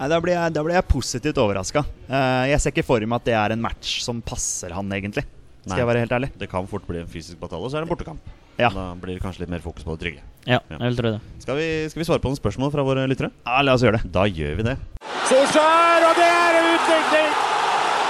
Nei, 0.00 0.06
Da 0.08 0.16
ble 0.22 0.32
jeg, 0.38 0.54
da 0.54 0.62
blir 0.64 0.78
jeg 0.78 0.86
positivt 0.88 1.36
overraska. 1.42 1.82
jeg 2.08 2.62
ser 2.62 2.70
ikke 2.72 2.86
for 2.86 3.02
meg 3.04 3.18
at 3.18 3.26
det 3.26 3.34
er 3.36 3.52
en 3.58 3.60
match 3.66 3.98
som 4.06 4.22
passer 4.24 4.70
han, 4.72 4.86
egentlig. 4.96 5.26
Skal 5.66 5.74
Nei. 5.74 5.80
jeg 5.82 5.88
være 5.90 6.04
helt 6.06 6.14
ærlig. 6.16 6.30
Det 6.40 6.48
kan 6.48 6.64
fort 6.70 6.86
bli 6.88 7.02
en 7.02 7.10
fysisk 7.10 7.36
batalje, 7.42 7.66
og 7.66 7.74
så 7.74 7.76
er 7.76 7.82
det 7.84 7.90
en 7.90 7.92
bortekamp. 7.92 8.36
Ja. 8.60 8.70
Da 8.74 8.90
blir 9.00 9.16
det 9.16 9.22
kanskje 9.24 9.44
litt 9.46 9.52
mer 9.52 9.64
fokus 9.64 9.86
på 9.86 9.96
det 9.96 10.04
trygge. 10.04 10.22
Ja, 10.48 10.60
jeg 10.70 10.80
vil 10.82 10.96
tro 11.00 11.10
det. 11.16 11.20
Skal 11.42 11.56
vi, 11.60 11.68
skal 11.92 12.00
vi 12.02 12.06
svare 12.08 12.22
på 12.22 12.30
noen 12.32 12.40
spørsmål 12.40 12.72
fra 12.74 12.84
våre 12.86 13.06
lyttere? 13.10 13.32
Ja, 13.46 13.60
La 13.64 13.74
oss 13.76 13.84
gjøre 13.84 14.00
det. 14.00 14.12
Da 14.12 14.26
gjør 14.28 14.60
vi 14.60 14.68
det. 14.70 14.76
Solskjær, 15.30 16.06
og 16.10 16.14
det 16.20 16.28
er 16.28 16.60
utligning! 16.74 17.34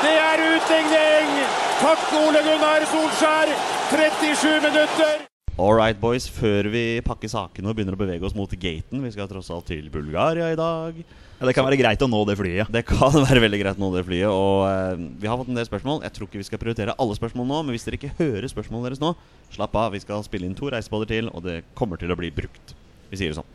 Det 0.01 0.15
er 0.27 0.45
utligning! 0.51 1.35
Takk, 1.81 2.07
Ole 2.21 2.45
Gunnar 2.47 2.87
Solskjær. 2.93 3.57
37 3.95 4.61
minutter. 4.69 5.30
All 5.61 5.75
right, 5.77 5.99
boys. 6.01 6.25
Før 6.33 6.71
vi 6.73 7.03
pakker 7.05 7.29
sakene 7.29 7.69
og 7.69 7.75
begynner 7.77 7.93
å 7.93 8.01
bevege 8.01 8.25
oss 8.25 8.33
mot 8.37 8.49
gaten 8.63 9.03
Vi 9.05 9.11
skal 9.13 9.29
tross 9.29 9.51
alt 9.53 9.67
til 9.69 9.91
Bulgaria 9.93 10.47
i 10.55 10.57
dag. 10.57 11.03
Ja, 11.03 11.45
det 11.45 11.53
kan 11.57 11.67
være 11.67 11.77
greit 11.77 12.01
å 12.01 12.09
nå 12.09 12.21
det 12.25 12.39
flyet. 12.39 12.71
Det 12.73 12.81
kan 12.89 13.13
være 13.27 13.43
veldig 13.45 13.61
greit 13.61 13.77
å 13.77 13.83
nå, 13.83 13.91
det 13.93 14.07
flyet. 14.07 14.31
Og 14.33 14.65
eh, 14.71 15.03
vi 15.21 15.29
har 15.29 15.37
fått 15.37 15.51
en 15.53 15.61
del 15.61 15.69
spørsmål. 15.69 16.01
Jeg 16.07 16.17
tror 16.17 16.31
ikke 16.31 16.41
vi 16.41 16.49
skal 16.49 16.63
prioritere 16.63 16.97
alle 16.97 17.19
spørsmål 17.19 17.51
nå, 17.51 17.61
men 17.67 17.77
hvis 17.77 17.85
dere 17.85 18.01
ikke 18.01 18.15
hører 18.23 18.49
spørsmålene 18.49 18.89
deres 18.89 19.05
nå, 19.05 19.13
slapp 19.53 19.77
av. 19.83 19.93
Vi 19.93 20.01
skal 20.01 20.25
spille 20.25 20.49
inn 20.49 20.57
to 20.57 20.73
reisebåter 20.73 21.13
til, 21.13 21.29
og 21.29 21.45
det 21.45 21.59
kommer 21.77 22.01
til 22.01 22.15
å 22.15 22.17
bli 22.17 22.33
brukt. 22.41 22.73
Vi 23.13 23.21
sier 23.21 23.35
det 23.35 23.43
sånn. 23.43 23.53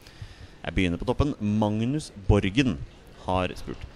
Jeg 0.61 0.77
begynner 0.77 1.01
på 1.01 1.09
toppen. 1.09 1.33
Magnus 1.41 2.11
Borgen 2.29 2.77
har 3.25 3.57
spurt. 3.57 3.94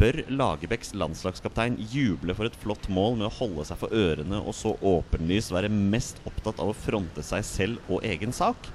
Bør 0.00 0.16
Lagerbäcks 0.32 0.94
landslagskaptein 0.96 1.74
juble 1.92 2.34
for 2.36 2.48
et 2.48 2.56
flott 2.60 2.86
mål 2.92 3.18
med 3.20 3.26
å 3.28 3.34
holde 3.36 3.64
seg 3.68 3.78
for 3.80 3.92
ørene 3.96 4.40
og 4.40 4.54
så 4.56 4.74
åpenlyst 4.76 5.52
være 5.52 5.70
mest 5.72 6.20
opptatt 6.28 6.60
av 6.60 6.72
å 6.72 6.76
fronte 6.76 7.24
seg 7.24 7.44
selv 7.44 7.92
og 7.92 8.04
egen 8.08 8.32
sak? 8.36 8.68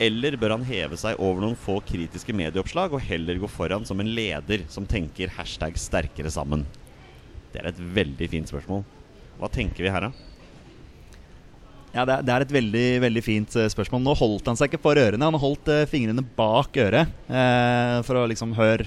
Eller 0.00 0.38
bør 0.40 0.56
han 0.56 0.64
heve 0.64 0.96
seg 1.00 1.20
over 1.20 1.44
noen 1.44 1.58
få 1.60 1.76
kritiske 1.84 2.32
medieoppslag 2.36 2.96
og 2.96 3.04
heller 3.04 3.40
gå 3.40 3.48
foran 3.52 3.84
som 3.88 4.00
en 4.00 4.12
leder 4.16 4.64
som 4.72 4.88
tenker 4.88 5.32
hashtag 5.36 5.76
'sterkere 5.76 6.32
sammen'? 6.32 6.64
Det 7.52 7.60
er 7.60 7.68
et 7.68 7.80
veldig 7.80 8.28
fint 8.32 8.48
spørsmål. 8.48 8.84
Hva 9.40 9.48
tenker 9.52 9.84
vi 9.84 9.92
her, 9.92 10.08
da? 10.08 10.12
Ja, 11.92 12.04
det 12.06 12.14
er, 12.14 12.22
det 12.22 12.32
er 12.32 12.44
et 12.44 12.52
veldig 12.54 12.88
veldig 13.02 13.22
fint 13.24 13.56
eh, 13.56 13.68
spørsmål. 13.68 14.02
Nå 14.04 14.14
holdt 14.14 14.46
han 14.46 14.56
seg 14.56 14.70
ikke 14.70 14.82
for 14.84 14.96
ørene. 14.96 15.26
Han 15.26 15.40
holdt 15.42 15.68
eh, 15.68 15.88
fingrene 15.90 16.22
bak 16.22 16.76
øret 16.78 17.10
eh, 17.26 17.96
for 18.06 18.20
å 18.20 18.28
liksom 18.30 18.54
høre 18.54 18.86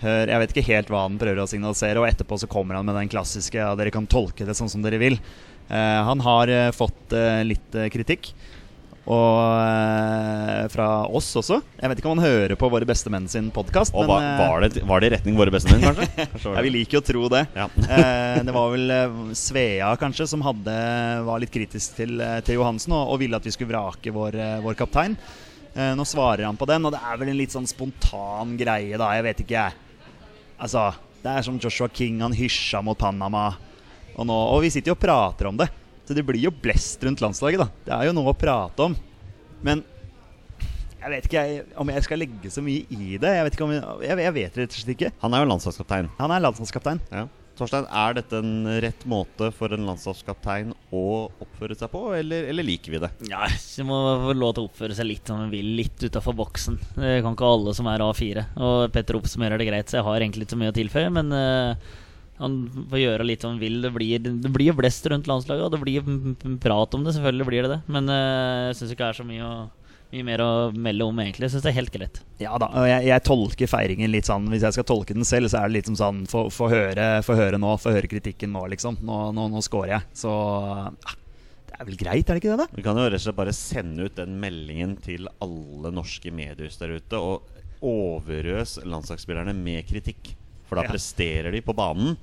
Jeg 0.00 0.40
vet 0.40 0.54
ikke 0.54 0.68
helt 0.70 0.90
hva 0.92 1.02
han 1.06 1.18
prøver 1.20 1.42
å 1.42 1.48
signalisere, 1.50 2.00
og 2.00 2.08
etterpå 2.08 2.38
så 2.40 2.48
kommer 2.50 2.78
han 2.78 2.86
med 2.88 2.96
den 2.96 3.10
klassiske 3.12 3.58
ja, 3.60 3.74
dere 3.76 3.92
kan 3.92 4.06
tolke 4.08 4.46
det 4.48 4.56
sånn 4.56 4.70
som 4.72 4.80
dere 4.84 5.00
vil. 5.02 5.18
Eh, 5.68 6.00
han 6.06 6.22
har 6.24 6.48
eh, 6.48 6.70
fått 6.72 7.12
eh, 7.16 7.42
litt 7.44 7.76
kritikk. 7.92 8.32
Og 9.10 9.38
eh, 9.64 10.66
fra 10.70 10.86
oss 11.08 11.28
også. 11.40 11.56
Jeg 11.80 11.90
vet 11.90 12.00
ikke 12.02 12.10
om 12.10 12.18
han 12.20 12.26
hører 12.28 12.54
på 12.60 12.68
Våre 12.70 12.86
bestemenn 12.86 13.26
sin 13.32 13.48
podkast. 13.50 13.94
Var, 13.96 14.06
var, 14.06 14.62
det, 14.64 14.84
var 14.86 15.02
det 15.02 15.08
i 15.08 15.12
retning 15.16 15.38
våre 15.40 15.50
bestemenn, 15.54 15.82
kanskje? 15.88 16.08
Kanskje 16.34 16.54
Ja, 16.54 16.64
vi 16.66 16.72
liker 16.76 16.98
jo 16.98 17.02
å 17.02 17.06
tro 17.08 17.24
det. 17.32 17.42
Ja. 17.56 17.66
eh, 17.88 18.40
det 18.46 18.54
var 18.54 18.72
vel 18.76 18.96
Svea 19.36 19.92
kanskje 20.00 20.28
som 20.30 20.44
hadde, 20.46 20.76
var 21.26 21.42
litt 21.42 21.52
kritisk 21.54 21.96
til, 21.98 22.20
til 22.46 22.60
Johansen 22.60 22.94
og, 22.96 23.14
og 23.16 23.22
ville 23.24 23.40
at 23.40 23.48
vi 23.48 23.54
skulle 23.56 23.72
vrake 23.72 24.14
vår, 24.14 24.38
vår 24.64 24.78
kaptein. 24.78 25.16
Eh, 25.74 25.92
nå 25.96 26.04
svarer 26.08 26.46
han 26.48 26.58
på 26.58 26.66
den, 26.70 26.86
og 26.86 26.94
det 26.94 27.00
er 27.02 27.20
vel 27.20 27.30
en 27.32 27.38
litt 27.38 27.54
sånn 27.54 27.68
spontan 27.70 28.56
greie, 28.60 28.98
da. 28.98 29.12
Jeg 29.16 29.26
vet 29.26 29.42
ikke, 29.44 29.64
jeg. 29.64 29.86
Altså, 30.60 30.90
det 31.22 31.32
er 31.32 31.44
som 31.44 31.58
Joshua 31.60 31.88
King, 31.88 32.20
han 32.24 32.36
hysja 32.36 32.82
mot 32.84 32.98
Panama. 32.98 33.50
Og, 34.16 34.26
nå, 34.28 34.34
og 34.34 34.60
vi 34.64 34.72
sitter 34.72 34.92
jo 34.92 34.98
og 34.98 35.02
prater 35.02 35.48
om 35.48 35.56
det. 35.60 35.70
Så 36.04 36.16
det 36.16 36.24
blir 36.26 36.42
jo 36.42 36.52
blest 36.52 37.02
rundt 37.06 37.22
landslaget, 37.22 37.62
da. 37.62 37.68
Det 37.86 37.96
er 37.96 38.08
jo 38.08 38.14
noe 38.16 38.32
å 38.32 38.36
prate 38.36 38.88
om. 38.88 38.96
Men 39.64 39.84
jeg 41.00 41.12
vet 41.14 41.26
ikke 41.28 41.42
jeg, 41.46 41.66
om 41.80 41.90
jeg 41.94 42.04
skal 42.04 42.20
legge 42.20 42.50
så 42.52 42.64
mye 42.64 42.84
i 42.92 43.16
det. 43.20 43.30
Jeg 43.38 43.46
vet, 43.46 43.54
ikke 43.56 43.66
om 43.68 43.72
jeg, 43.72 43.84
jeg, 44.04 44.18
jeg 44.26 44.36
vet 44.36 44.58
rett 44.60 44.74
og 44.74 44.80
slett 44.82 44.96
ikke. 44.96 45.12
Han 45.22 45.36
er 45.36 45.44
jo 45.44 45.50
landslagskaptein. 45.54 46.10
Han 46.18 46.34
er 46.34 46.42
landslagskaptein. 46.44 47.00
Ja. 47.08 47.24
Torstein, 47.60 47.86
er 47.86 48.16
dette 48.16 48.40
en 48.40 48.66
rett 48.82 49.06
måte 49.10 49.50
for 49.56 49.72
en 49.76 49.86
landslagskaptein 49.88 50.72
å 50.96 51.04
oppføre 51.44 51.76
seg 51.78 51.92
på, 51.92 52.02
eller, 52.16 52.48
eller 52.50 52.66
liker 52.66 52.94
vi 52.94 53.02
det? 53.02 53.10
Ja, 53.30 53.46
så 53.60 53.86
må 53.86 53.98
få 54.24 54.34
lov 54.36 54.56
til 54.56 54.64
å 54.64 54.70
oppføre 54.70 54.96
seg 54.96 55.10
litt 55.10 55.28
som 55.28 55.42
han 55.42 55.52
vil, 55.52 55.74
litt 55.78 56.02
utafor 56.02 56.36
boksen. 56.38 56.78
Det 56.96 57.18
kan 57.24 57.36
ikke 57.36 57.50
alle 57.54 57.74
som 57.76 57.90
er 57.92 58.04
A4. 58.04 58.46
Og 58.60 58.86
Petter 58.94 59.18
oppsummerer 59.18 59.60
det 59.60 59.68
greit, 59.68 59.90
så 59.90 60.00
jeg 60.00 60.08
har 60.08 60.22
egentlig 60.24 60.46
ikke 60.48 60.56
så 60.56 60.62
mye 60.62 60.72
å 60.72 60.78
tilføye. 60.80 61.10
Men 61.16 61.34
uh, 61.36 61.90
han 62.40 62.56
får 62.90 63.02
gjøre 63.02 63.26
litt 63.28 63.44
som 63.44 63.54
han 63.54 63.60
vil. 63.62 63.80
Det 63.84 63.92
blir, 63.94 64.24
det 64.24 64.52
blir 64.54 64.76
blest 64.76 65.06
rundt 65.12 65.28
landslaget, 65.30 65.66
og 65.66 65.74
det 65.74 65.82
blir 65.82 66.56
prat 66.62 66.96
om 66.96 67.04
det. 67.04 67.14
Selvfølgelig 67.16 67.48
blir 67.50 67.66
det 67.66 67.74
det. 67.76 67.80
Men 67.92 68.08
uh, 68.08 68.70
jeg 68.70 68.80
syns 68.80 68.94
ikke 68.94 69.04
det 69.04 69.12
er 69.12 69.20
så 69.20 69.28
mye, 69.28 69.50
å, 69.50 69.79
mye 70.12 70.24
mer 70.26 70.40
å 70.42 70.48
melde 70.74 71.04
om, 71.06 71.18
egentlig. 71.22 71.46
Jeg 71.46 71.52
syns 71.54 71.62
det 71.66 71.70
er 71.70 71.76
helt 71.78 71.92
greit. 71.94 72.20
Ja 72.42 72.56
da, 72.58 72.66
og 72.74 72.86
jeg, 72.88 73.04
jeg 73.06 73.22
tolker 73.26 73.68
feiringen 73.70 74.10
litt 74.10 74.26
sånn 74.26 74.48
Hvis 74.50 74.62
jeg 74.66 74.72
skal 74.78 74.86
tolke 74.88 75.14
den 75.14 75.26
selv, 75.28 75.50
så 75.52 75.60
er 75.60 75.68
det 75.68 75.76
litt 75.76 75.90
som 75.90 75.96
sånn 75.98 76.20
Få 76.30 76.46
få 76.50 76.70
høre, 76.72 77.08
få 77.22 77.36
høre 77.38 77.58
nå, 77.60 77.74
få 77.78 77.92
høre 77.94 78.08
kritikken 78.10 78.50
nå, 78.56 78.64
liksom. 78.72 78.98
Nå, 79.06 79.18
nå, 79.36 79.46
nå 79.52 79.60
scorer 79.62 79.92
jeg. 79.98 80.08
Så 80.22 80.32
ja, 80.32 81.14
det 81.70 81.78
er 81.78 81.88
vel 81.92 82.00
greit, 82.00 82.24
er 82.28 82.34
det 82.36 82.42
ikke 82.42 82.56
det, 82.56 82.64
da? 82.66 82.68
Vi 82.80 82.84
kan 82.86 82.98
jo 82.98 83.06
rett 83.06 83.20
og 83.20 83.24
slett 83.28 83.38
bare 83.38 83.54
sende 83.56 84.08
ut 84.08 84.16
den 84.18 84.34
meldingen 84.42 84.96
til 85.04 85.28
alle 85.40 85.92
norske 85.94 86.32
mediehus 86.34 86.80
der 86.80 86.96
ute, 86.98 87.20
og 87.20 87.46
overøs 87.80 88.78
landslagsspillerne 88.84 89.54
med 89.56 89.86
kritikk. 89.88 90.34
For 90.68 90.76
da 90.76 90.84
Ja. 90.84 90.92
presterer 90.92 91.50
de 91.54 91.60
på 91.64 91.74
banen. 91.74 92.16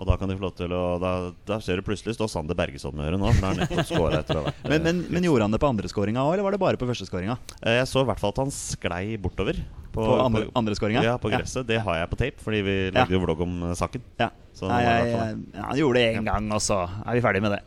Og 0.00 0.06
da 0.08 0.14
kan 0.16 0.30
de 0.30 0.34
få 0.38 0.40
lov 0.46 0.54
til 0.56 0.72
å 0.72 0.82
Da, 0.98 1.10
da 1.46 1.58
ser 1.60 1.76
du 1.76 1.82
plutselig 1.84 2.14
står 2.16 2.30
Sander 2.32 2.56
Bergesson 2.56 2.94
med 2.96 3.10
øret 3.10 3.20
nå, 3.20 3.28
for 3.28 3.42
da 3.44 3.50
er 3.50 3.52
han 3.52 3.60
nettopp 3.60 3.86
scora 3.90 4.20
etter 4.22 4.38
å 4.40 4.44
vært 4.46 4.62
Men, 4.72 4.82
men, 4.86 5.02
men 5.12 5.26
gjorde 5.28 5.44
han 5.44 5.52
det 5.52 5.60
på 5.60 5.68
andreskåringa 5.68 6.22
òg, 6.24 6.32
eller 6.32 6.46
var 6.46 6.56
det 6.56 6.60
bare 6.62 6.80
på 6.80 6.88
førsteskåringa? 6.88 7.36
Eh, 7.60 7.76
Jeg 7.82 7.90
så 7.90 8.00
i 8.00 8.08
hvert 8.08 8.22
fall 8.22 8.32
at 8.32 8.40
han 8.40 8.52
sklei 8.56 9.18
bortover. 9.20 9.60
På 9.92 10.06
andre- 10.24 10.48
andreskåringa? 10.56 11.02
Ja, 11.04 11.18
på 11.20 11.28
Ja. 11.30 11.42
gresset. 11.42 11.66
Det 11.68 11.76
har 11.84 11.98
jeg 12.00 12.08
på 12.08 12.16
tape, 12.22 12.40
fordi 12.40 12.62
vi 12.64 12.76
Ja. 12.86 12.94
lagde 13.02 13.12
jo 13.12 13.20
vlogg 13.20 13.42
om 13.44 13.58
eh, 13.68 13.74
saken. 13.76 14.00
Ja. 14.18 14.30
Så 14.56 14.68
Nei, 14.72 14.80
jeg, 14.82 15.12
jeg, 15.12 15.36
han 15.60 15.76
gjorde 15.82 15.94
det 16.00 16.16
én 16.16 16.24
gang, 16.24 16.48
og 16.56 16.60
så 16.64 16.80
er 16.88 17.12
vi 17.12 17.20
ferdig 17.20 17.42
med 17.44 17.52
det. 17.52 17.60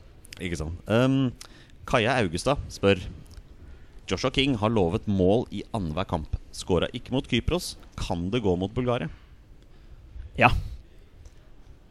Ikke 0.49 0.57
sant. 0.57 0.81
Um, 0.89 1.31
Kaja 1.85 2.17
Augestad 2.25 2.57
spør 2.73 2.97
Joshua 4.09 4.31
King 4.33 4.57
har 4.57 4.69
lovet 4.73 5.05
mål 5.07 5.45
i 5.53 5.61
annenhver 5.73 6.05
kamp. 6.09 6.35
Skåra 6.53 6.89
ikke 6.93 7.13
mot 7.13 7.25
Kypros. 7.29 7.75
Kan 7.97 8.31
det 8.33 8.41
gå 8.41 8.57
mot 8.57 8.73
Bulgaria? 8.73 9.09
Ja. 10.38 10.49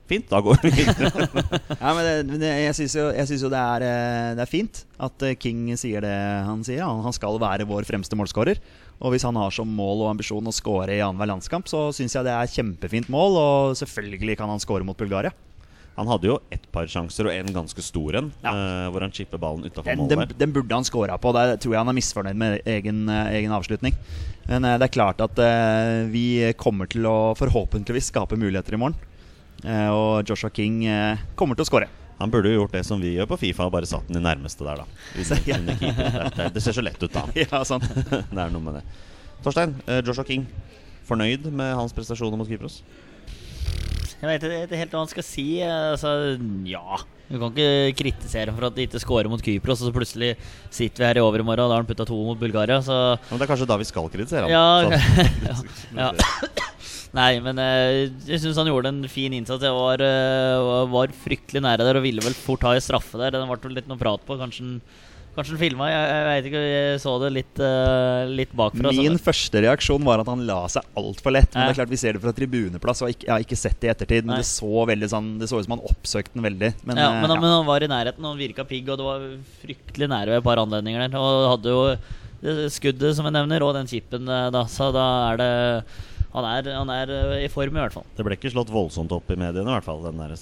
Fint, 0.04 0.26
da 0.28 0.40
går 0.44 0.58
vi 0.60 0.70
videre. 0.76 1.10
ja 1.80 1.92
men 1.96 2.04
det, 2.04 2.38
det, 2.42 2.50
jeg 2.66 2.76
syns 2.76 2.96
jo, 2.98 3.04
jeg 3.16 3.28
synes 3.30 3.44
jo 3.46 3.50
det, 3.52 3.60
er, 3.60 3.84
eh, 3.88 4.32
det 4.36 4.44
er 4.44 4.50
fint 4.50 4.82
at 5.06 5.24
eh, 5.24 5.36
King 5.40 5.62
sier 5.80 6.04
det 6.04 6.16
han 6.44 6.60
sier. 6.66 6.82
Han, 6.84 7.00
han 7.06 7.16
skal 7.16 7.40
være 7.40 7.64
vår 7.68 7.88
fremste 7.88 8.18
målskårer. 8.20 8.60
Og 9.00 9.14
hvis 9.14 9.24
han 9.26 9.36
har 9.40 9.54
som 9.54 9.68
mål 9.68 10.04
og 10.04 10.10
ambisjon 10.12 10.44
å 10.44 10.52
skåre 10.54 10.92
i 10.92 11.00
annenhver 11.00 11.32
landskamp, 11.32 11.70
så 11.70 11.88
syns 11.96 12.14
jeg 12.18 12.26
det 12.26 12.36
er 12.36 12.52
kjempefint 12.52 13.08
mål. 13.12 13.40
Og 13.40 13.80
selvfølgelig 13.80 14.36
kan 14.40 14.52
han 14.52 14.62
skåre 14.62 14.86
mot 14.86 14.98
Bulgaria. 15.00 15.32
Han 15.94 16.08
hadde 16.10 16.26
jo 16.26 16.36
ett 16.50 16.64
par 16.74 16.88
sjanser 16.90 17.28
og 17.28 17.32
en 17.32 17.52
ganske 17.54 17.82
stor 17.86 18.16
en, 18.18 18.32
Ja. 18.42 18.50
uh, 18.50 18.86
hvor 18.90 19.04
han 19.06 19.12
chipper 19.14 19.38
ballen 19.38 19.62
utafor 19.62 19.94
målet. 19.94 20.10
den, 20.10 20.38
den 20.40 20.54
burde 20.56 20.74
han 20.74 20.86
scora 20.86 21.16
på. 21.22 21.30
Der 21.36 21.54
tror 21.54 21.76
jeg 21.76 21.84
han 21.84 21.92
er 21.92 21.96
misfornøyd 22.00 22.40
med 22.40 22.66
egen, 22.66 23.04
egen 23.08 23.54
avslutning. 23.54 23.94
Men 24.50 24.66
uh, 24.66 24.74
det 24.74 24.88
er 24.88 24.94
klart 24.96 25.22
at 25.22 25.38
uh, 25.38 26.10
vi 26.10 26.52
kommer 26.58 26.90
til 26.90 27.06
å 27.06 27.32
forhåpentligvis 27.38 28.10
skape 28.10 28.36
muligheter 28.36 28.74
i 28.74 28.82
morgen. 28.84 28.98
Eh, 29.64 29.90
og 29.90 30.28
Joshua 30.28 30.50
King 30.52 30.82
eh, 30.86 31.22
kommer 31.38 31.56
til 31.56 31.64
å 31.64 31.70
skåre. 31.70 31.88
Han 32.20 32.30
burde 32.30 32.52
jo 32.52 32.60
gjort 32.60 32.76
det 32.76 32.84
som 32.86 33.00
vi 33.02 33.14
gjør 33.16 33.28
på 33.32 33.38
Fifa, 33.40 33.66
bare 33.72 33.88
satt 33.90 34.06
den 34.08 34.20
i 34.20 34.24
nærmeste 34.24 34.66
der, 34.66 34.84
da. 34.84 34.86
Under, 35.56 35.80
Ja. 35.84 36.28
det, 36.36 36.50
det, 36.54 36.62
ser 36.62 36.76
så 36.76 36.84
lett 36.84 37.00
ut, 37.02 37.10
da. 37.12 37.24
ja, 37.42 37.64
sant. 37.66 37.88
det 38.34 38.44
er 38.44 38.52
noe 38.54 38.62
med 38.62 38.78
det. 38.78 38.84
Torstein, 39.44 39.74
eh, 39.88 40.02
Joshua 40.04 40.26
King. 40.28 40.46
Fornøyd 41.08 41.50
med 41.52 41.74
hans 41.76 41.92
prestasjoner 41.96 42.38
mot 42.40 42.48
Kypros? 42.48 42.82
Jeg 44.24 44.30
vet 44.30 44.44
ikke 44.46 44.78
helt 44.80 44.94
hva 44.94 45.02
han 45.02 45.10
skal 45.10 45.26
si. 45.26 45.48
Altså, 45.66 46.14
ja. 46.64 47.00
Du 47.28 47.36
kan 47.40 47.50
ikke 47.52 47.96
kritisere 47.98 48.52
for 48.54 48.68
at 48.68 48.76
de 48.76 48.86
ikke 48.86 49.00
scorer 49.02 49.28
mot 49.32 49.42
Kypros, 49.44 49.82
og 49.82 49.90
så 49.90 49.96
plutselig 49.96 50.30
sitter 50.72 51.02
vi 51.02 51.08
her 51.10 51.20
i 51.20 51.24
overmorgen, 51.24 51.64
og 51.66 51.72
da 51.72 51.76
har 51.76 51.82
han 51.84 51.88
putta 51.88 52.06
to 52.08 52.16
mot 52.24 52.40
Bulgaria. 52.40 52.78
Så 52.84 52.96
Men 53.28 53.40
det 53.40 53.44
er 53.44 53.52
kanskje 53.52 53.68
da 53.68 53.80
vi 53.80 53.88
skal 53.88 54.08
kritisere 54.12 54.48
han. 54.48 54.54
Ja, 54.54 56.14
ja. 56.14 56.70
Nei, 57.14 57.38
men 57.38 57.58
eh, 57.62 58.10
jeg 58.26 58.40
syns 58.42 58.56
han 58.58 58.66
gjorde 58.66 58.90
en 58.90 59.04
fin 59.10 59.32
innsats. 59.36 59.62
Jeg 59.62 59.70
var, 59.76 60.02
eh, 60.02 60.58
var- 60.66 60.88
var 60.90 61.12
fryktelig 61.14 61.62
nære 61.62 61.86
der 61.86 61.96
og 62.00 62.02
ville 62.02 62.20
vel 62.24 62.34
fort 62.34 62.62
ha 62.66 62.72
en 62.74 62.80
straffe 62.82 63.18
der. 63.20 63.30
Den 63.36 63.46
ble 63.48 63.74
litt 63.76 63.86
noe 63.86 64.00
prat 64.00 64.24
på. 64.26 64.34
Kanskje 64.40 64.64
han, 64.66 64.80
kanskje 65.36 65.54
han 65.54 65.60
filma. 65.62 65.86
Jeg, 65.92 66.08
jeg 66.10 66.24
veit 66.30 66.48
ikke, 66.50 66.62
jeg 66.72 66.98
så 67.04 67.12
det 67.22 67.30
litt, 67.36 67.60
uh, 67.62 68.26
litt 68.26 68.50
bakfra. 68.58 68.90
så- 68.90 68.98
Min 69.06 69.18
første 69.22 69.62
reaksjon 69.62 70.02
var 70.04 70.18
at 70.24 70.26
han 70.26 70.42
la 70.46 70.66
seg 70.66 70.82
altfor 70.98 71.30
lett. 71.38 71.54
Men 71.54 71.62
Ja. 71.62 71.68
det 71.68 71.78
er 71.78 71.80
klart 71.84 71.94
vi 71.94 71.96
ser 72.02 72.12
det 72.18 72.22
fra 72.22 72.32
tribuneplass, 72.32 73.02
og 73.02 73.08
jeg 73.14 73.30
har 73.30 73.38
ikke 73.46 73.56
sett 73.62 73.78
det 73.78 73.88
i 73.88 73.94
ettertid. 73.94 74.24
Men 74.26 74.36
det 74.42 74.46
så 74.50 74.82
veldig 74.90 75.08
sånn 75.14 75.38
Det 75.38 75.48
så 75.48 75.58
ut 75.60 75.64
som 75.68 75.78
han 75.78 75.86
oppsøkte 75.86 76.34
den 76.34 76.42
veldig. 76.50 76.74
Men, 76.84 76.96
ja, 76.98 77.10
men, 77.14 77.30
han, 77.30 77.36
ja. 77.38 77.40
men 77.40 77.50
han 77.50 77.66
var 77.66 77.78
i 77.82 77.86
nærheten, 77.94 78.24
og 78.26 78.34
han 78.34 78.42
virka 78.42 78.66
pigg, 78.66 78.88
og 78.90 78.98
det 78.98 79.06
var 79.06 79.20
fryktelig 79.62 80.08
nære 80.10 80.26
ved 80.34 80.38
et 80.42 80.44
par 80.50 80.56
anledninger 80.58 80.98
der. 81.10 81.18
Og 81.18 81.62
hadde 81.62 81.70
jo 81.70 81.96
skuddet, 82.68 83.14
som 83.16 83.24
jeg 83.24 83.32
nevner, 83.38 83.62
og 83.62 83.72
den 83.74 83.86
chipen, 83.86 84.26
da, 84.26 84.64
så 84.66 84.90
da 84.92 85.32
er 85.32 85.36
det 85.38 85.84
han 86.34 86.46
er, 86.48 86.68
han 86.74 86.90
er 86.90 87.10
eh, 87.14 87.44
i 87.46 87.50
form, 87.52 87.76
i 87.76 87.82
hvert 87.84 87.94
fall. 87.94 88.06
Det 88.16 88.24
ble 88.26 88.34
ikke 88.34 88.50
slått 88.50 88.72
voldsomt 88.74 89.12
opp 89.14 89.28
i 89.30 89.36
mediene, 89.38 89.68
i 89.70 89.76
hvert 89.76 89.86
fall. 89.86 90.00
Den 90.02 90.18
der. 90.18 90.32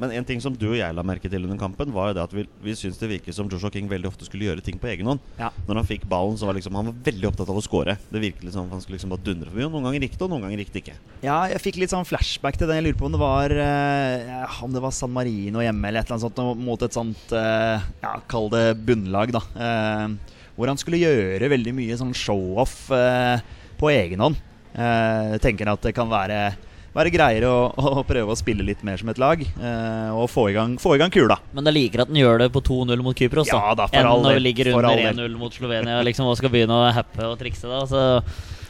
Men 0.00 0.12
en 0.12 0.26
ting 0.28 0.42
som 0.44 0.52
du 0.52 0.66
og 0.68 0.76
jeg 0.76 0.92
la 0.92 1.04
merke 1.06 1.30
til 1.32 1.46
under 1.46 1.56
kampen, 1.60 1.94
var 1.94 2.10
jo 2.10 2.18
det 2.18 2.24
at 2.26 2.34
vi, 2.36 2.44
vi 2.64 2.74
syntes 2.76 3.00
det 3.00 3.08
virket 3.14 3.36
som 3.36 3.48
Joshua 3.48 3.72
King 3.72 3.88
veldig 3.88 4.10
ofte 4.10 4.28
skulle 4.28 4.50
gjøre 4.50 4.64
ting 4.64 4.76
på 4.80 4.90
egen 4.92 5.08
hånd. 5.08 5.22
Ja. 5.40 5.48
Når 5.64 5.80
han 5.80 5.88
fikk 5.88 6.04
ballen, 6.10 6.36
så 6.36 6.48
var 6.48 6.58
liksom, 6.58 6.76
han 6.76 6.90
var 6.90 6.98
veldig 7.08 7.30
opptatt 7.30 7.48
av 7.48 7.60
å 7.60 7.64
score. 7.64 7.96
Det 8.12 8.22
virket 8.22 8.44
liksom, 8.44 8.68
han 8.74 8.84
skulle 8.84 8.98
liksom 8.98 9.14
bare 9.14 9.24
dundre 9.24 9.48
forbi. 9.48 9.64
og 9.64 9.72
Noen 9.72 9.88
ganger 9.88 10.04
gikk 10.04 10.18
det, 10.18 10.24
og 10.26 10.34
noen 10.34 10.44
ganger 10.44 10.64
gikk 10.64 10.74
det 10.74 10.82
ikke. 10.84 10.96
Ja, 11.24 11.38
jeg 11.54 11.64
fikk 11.64 11.80
litt 11.80 11.94
sånn 11.94 12.08
flashback 12.08 12.60
til 12.60 12.68
det. 12.68 12.76
Jeg 12.82 12.90
lurer 12.90 13.00
på 13.00 13.08
om 13.08 13.16
det 13.16 13.22
var 13.22 13.54
eh, 13.64 14.58
Om 14.68 14.74
det 14.76 14.82
var 14.84 14.92
San 14.94 15.14
Marino 15.14 15.64
hjemme 15.64 15.88
eller 15.88 16.04
et 16.04 16.10
eller 16.10 16.18
annet 16.18 16.42
sånt 16.44 16.60
mot 16.68 16.84
et 16.84 16.96
sånt 16.98 17.32
eh, 17.32 17.88
Ja, 18.04 18.18
kall 18.28 18.52
det 18.52 18.66
bunnlag, 18.84 19.32
da. 19.32 19.42
Eh, 19.56 20.36
hvor 20.58 20.68
han 20.68 20.80
skulle 20.80 21.00
gjøre 21.00 21.48
veldig 21.54 21.72
mye 21.78 21.96
sånn 21.96 22.12
show-off 22.18 22.90
eh, 22.92 23.40
på 23.78 23.92
egen 23.94 24.20
hånd. 24.24 24.44
Eh, 24.78 25.36
tenker 25.42 25.70
at 25.72 25.82
det 25.82 25.92
kan 25.96 26.06
være, 26.10 26.52
være 26.94 27.10
greiere 27.14 27.48
å, 27.50 27.64
å 27.98 28.04
prøve 28.06 28.30
å 28.30 28.38
spille 28.38 28.62
litt 28.66 28.84
mer 28.86 29.00
som 29.00 29.10
et 29.10 29.18
lag. 29.18 29.42
eh, 29.42 30.10
og 30.14 30.28
få 30.30 30.48
i, 30.52 30.54
gang, 30.54 30.76
få 30.78 30.94
i 30.94 31.00
gang 31.02 31.10
kula. 31.14 31.40
Men 31.56 31.66
det 31.66 31.74
liker 31.74 32.04
at 32.04 32.12
den 32.12 32.20
gjør 32.20 32.44
det 32.44 32.50
på 32.54 32.62
2-0 32.62 33.02
mot 33.02 33.18
Kypros. 33.18 33.50
Ja 33.50 33.74
da, 33.78 33.88
Enn 33.92 34.06
når 34.22 34.38
vi 34.38 34.44
ligger 34.46 34.72
under 34.76 35.02
1-0 35.10 35.34
mot 35.40 35.54
Slovenia 35.54 35.98
liksom, 36.06 36.30
og 36.30 36.38
skal 36.38 36.54
begynne 36.54 36.78
å 36.78 36.92
happe 36.94 37.26
og 37.26 37.36
trikse. 37.42 37.66
da 37.66 37.82
så, 37.90 38.04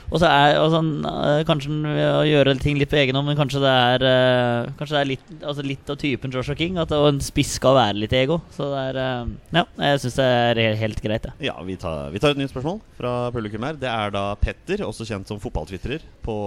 Og 0.09 0.21
så 0.23 0.29
er 0.29 0.57
og 0.63 0.71
sånn, 0.73 0.91
eh, 1.05 1.43
Kanskje 1.49 1.75
å 2.17 2.25
gjøre 2.27 2.55
ting 2.63 2.79
litt 2.81 2.91
på 2.91 2.99
egen 3.01 3.17
hånd, 3.19 3.29
men 3.29 3.39
kanskje 3.39 3.61
det 3.61 3.73
er 3.73 4.05
eh, 4.09 4.71
Kanskje 4.79 4.97
det 4.97 5.01
er 5.01 5.11
litt, 5.11 5.27
altså 5.43 5.65
litt 5.67 5.93
av 5.93 5.99
typen 6.01 6.33
Joshua 6.33 6.57
King. 6.59 6.79
At 6.81 6.95
og 6.97 7.11
en 7.11 7.21
spiss 7.25 7.57
skal 7.59 7.77
være 7.77 8.01
litt 8.03 8.15
ego. 8.17 8.41
Så 8.55 8.71
det 8.73 8.85
er 8.91 9.01
eh, 9.05 9.35
Ja, 9.59 9.65
jeg 9.85 10.05
syns 10.05 10.21
det 10.21 10.29
er 10.29 10.63
helt 10.81 11.03
greit, 11.05 11.29
jeg. 11.29 11.51
Ja, 11.51 11.57
vi 11.67 11.77
tar, 11.81 12.09
vi 12.15 12.23
tar 12.23 12.33
et 12.33 12.41
nytt 12.41 12.55
spørsmål 12.55 12.81
fra 12.99 13.17
publikum 13.35 13.69
her. 13.69 13.77
Det 13.81 13.91
er 13.91 14.15
da 14.15 14.31
Petter, 14.41 14.87
også 14.87 15.07
kjent 15.09 15.29
som 15.29 15.43
fotballtvitrer 15.43 16.07
på, 16.25 16.39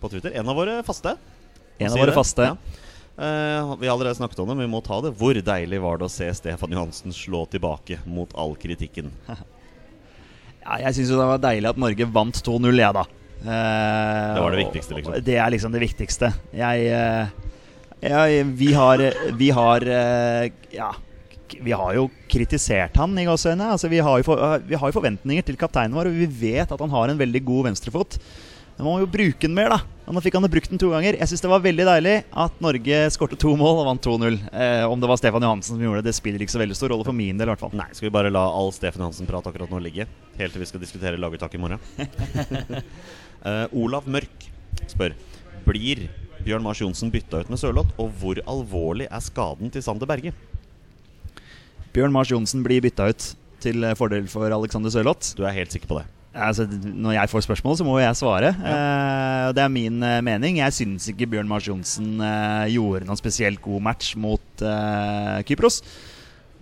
på 0.00 0.10
Twitter. 0.10 0.34
En 0.40 0.50
av 0.50 0.58
våre 0.58 0.80
faste. 0.86 1.14
En 1.78 1.92
av 1.92 2.02
våre 2.02 2.16
faste. 2.16 2.50
Ja. 2.54 2.82
Uh, 3.14 3.76
vi 3.78 3.86
har 3.86 3.94
allerede 3.94 4.14
snakket 4.18 4.40
om 4.42 4.48
det, 4.48 4.56
men 4.58 4.66
vi 4.66 4.72
må 4.72 4.80
ta 4.82 4.98
det. 5.04 5.12
Hvor 5.18 5.38
deilig 5.38 5.78
var 5.82 6.00
det 6.00 6.08
å 6.08 6.10
se 6.10 6.26
Stefan 6.34 6.74
Johansen 6.74 7.14
slå 7.14 7.44
tilbake 7.46 8.00
mot 8.10 8.34
all 8.34 8.56
kritikken? 8.58 9.12
Ja, 10.64 10.78
jeg 10.86 10.96
syns 10.96 11.12
jo 11.12 11.20
det 11.20 11.28
var 11.28 11.42
deilig 11.44 11.68
at 11.70 11.80
Norge 11.80 12.06
vant 12.08 12.38
2-0, 12.46 12.70
jeg, 12.80 12.96
da. 12.96 13.04
Eh, 13.44 14.34
Det 14.34 14.44
var 14.44 14.54
det 14.54 14.62
viktigste, 14.62 14.96
liksom. 14.96 15.16
Det 15.24 15.36
er 15.36 15.50
liksom 15.52 15.74
det 15.74 15.82
viktigste. 15.84 16.30
Jeg, 16.56 16.86
eh, 16.88 17.26
jeg 18.04 18.46
Vi 18.56 18.70
har 18.72 19.02
Vi 19.36 19.50
har 19.50 19.84
eh, 19.84 20.50
Ja. 20.72 20.92
Vi 21.60 21.70
har 21.76 21.92
jo 21.94 22.08
kritisert 22.26 22.96
han 22.96 23.12
i 23.20 23.26
gåseøynene. 23.28 23.74
Altså, 23.76 23.88
vi, 23.92 24.00
har 24.02 24.18
jo 24.18 24.24
for, 24.26 24.58
vi 24.66 24.74
har 24.74 24.90
jo 24.90 24.96
forventninger 24.96 25.44
til 25.44 25.58
kapteinen 25.60 25.94
vår, 25.94 26.08
og 26.08 26.16
vi 26.16 26.26
vet 26.26 26.72
at 26.72 26.80
han 26.80 26.90
har 26.90 27.12
en 27.12 27.20
veldig 27.20 27.42
god 27.44 27.68
venstrefot. 27.68 28.16
Men 28.76 28.86
man 28.86 28.94
må 28.96 29.02
jo 29.04 29.10
bruke 29.10 29.46
den 29.46 29.54
mer, 29.54 29.70
da. 29.70 29.94
Og 30.04 30.16
nå 30.16 30.20
fikk 30.20 30.34
han 30.36 30.44
brukt 30.50 30.72
den 30.72 30.80
to 30.82 30.90
ganger. 30.92 31.16
Jeg 31.16 31.30
syns 31.30 31.44
det 31.44 31.48
var 31.48 31.62
veldig 31.64 31.84
deilig 31.88 32.14
at 32.44 32.56
Norge 32.64 32.96
skårte 33.14 33.38
to 33.40 33.54
mål 33.56 33.78
og 33.80 33.86
vant 33.88 34.04
2-0. 34.04 34.36
Eh, 34.52 34.82
om 34.90 35.00
det 35.00 35.08
var 35.08 35.20
Stefan 35.20 35.46
Johansen 35.46 35.76
som 35.76 35.84
gjorde 35.84 36.02
det, 36.02 36.10
det 36.10 36.16
spiller 36.18 36.42
ikke 36.44 36.52
så 36.56 36.60
veldig 36.60 36.76
stor 36.76 36.92
rolle 36.92 37.06
for 37.06 37.16
min 37.16 37.38
del, 37.38 37.48
i 37.48 37.54
hvert 37.54 37.62
fall. 37.62 37.72
Nei, 37.78 37.86
skal 37.94 38.10
vi 38.10 38.14
bare 38.16 38.32
la 38.34 38.42
all 38.50 38.72
Stefan 38.74 39.06
Johansen-prat 39.06 39.46
akkurat 39.48 39.72
nå 39.72 39.80
ligge? 39.84 40.08
Helt 40.40 40.52
til 40.56 40.64
vi 40.64 40.68
skal 40.68 40.82
diskutere 40.82 41.20
laguttak 41.20 41.54
i 41.56 41.62
morgen. 41.62 41.80
Eh, 43.44 43.66
Olav 43.76 44.06
Mørk 44.08 44.46
spør 44.88 45.12
Blir 45.66 46.06
Bjørn 46.46 46.62
Mars 46.64 46.78
Johnsen 46.80 47.10
bytta 47.12 47.42
ut 47.42 47.50
med 47.52 47.60
Sørloth, 47.60 47.90
og 48.00 48.14
hvor 48.16 48.38
alvorlig 48.48 49.04
er 49.04 49.20
skaden 49.20 49.68
til 49.68 49.84
Sander 49.84 50.08
Berge? 50.08 50.32
Bjørn 51.92 52.14
Mars 52.16 52.32
Johnsen 52.32 52.64
blir 52.64 52.80
bytta 52.80 53.10
ut 53.12 53.26
til 53.60 53.84
fordel 54.00 54.30
for 54.32 54.48
Alexander 54.48 54.88
Sørloth. 54.96 55.34
Du 55.36 55.44
er 55.44 55.52
helt 55.60 55.76
sikker 55.76 55.92
på 55.92 56.00
det? 56.00 56.06
Altså, 56.34 56.66
når 56.66 57.14
jeg 57.14 57.30
får 57.30 57.44
spørsmål, 57.46 57.76
så 57.78 57.86
må 57.86 57.98
jeg 58.02 58.18
svare. 58.18 58.50
Eh, 58.58 59.42
og 59.48 59.54
det 59.54 59.62
er 59.62 59.70
min 59.70 60.02
eh, 60.02 60.22
mening. 60.26 60.58
Jeg 60.58 60.74
syns 60.74 61.06
ikke 61.12 61.28
Bjørn 61.30 61.50
Mars 61.50 61.68
Johnsen 61.68 62.18
eh, 62.18 62.72
gjorde 62.74 63.06
noen 63.06 63.20
spesielt 63.20 63.62
god 63.62 63.84
match 63.86 64.16
mot 64.18 64.64
eh, 64.66 65.38
Kypros. 65.46 65.78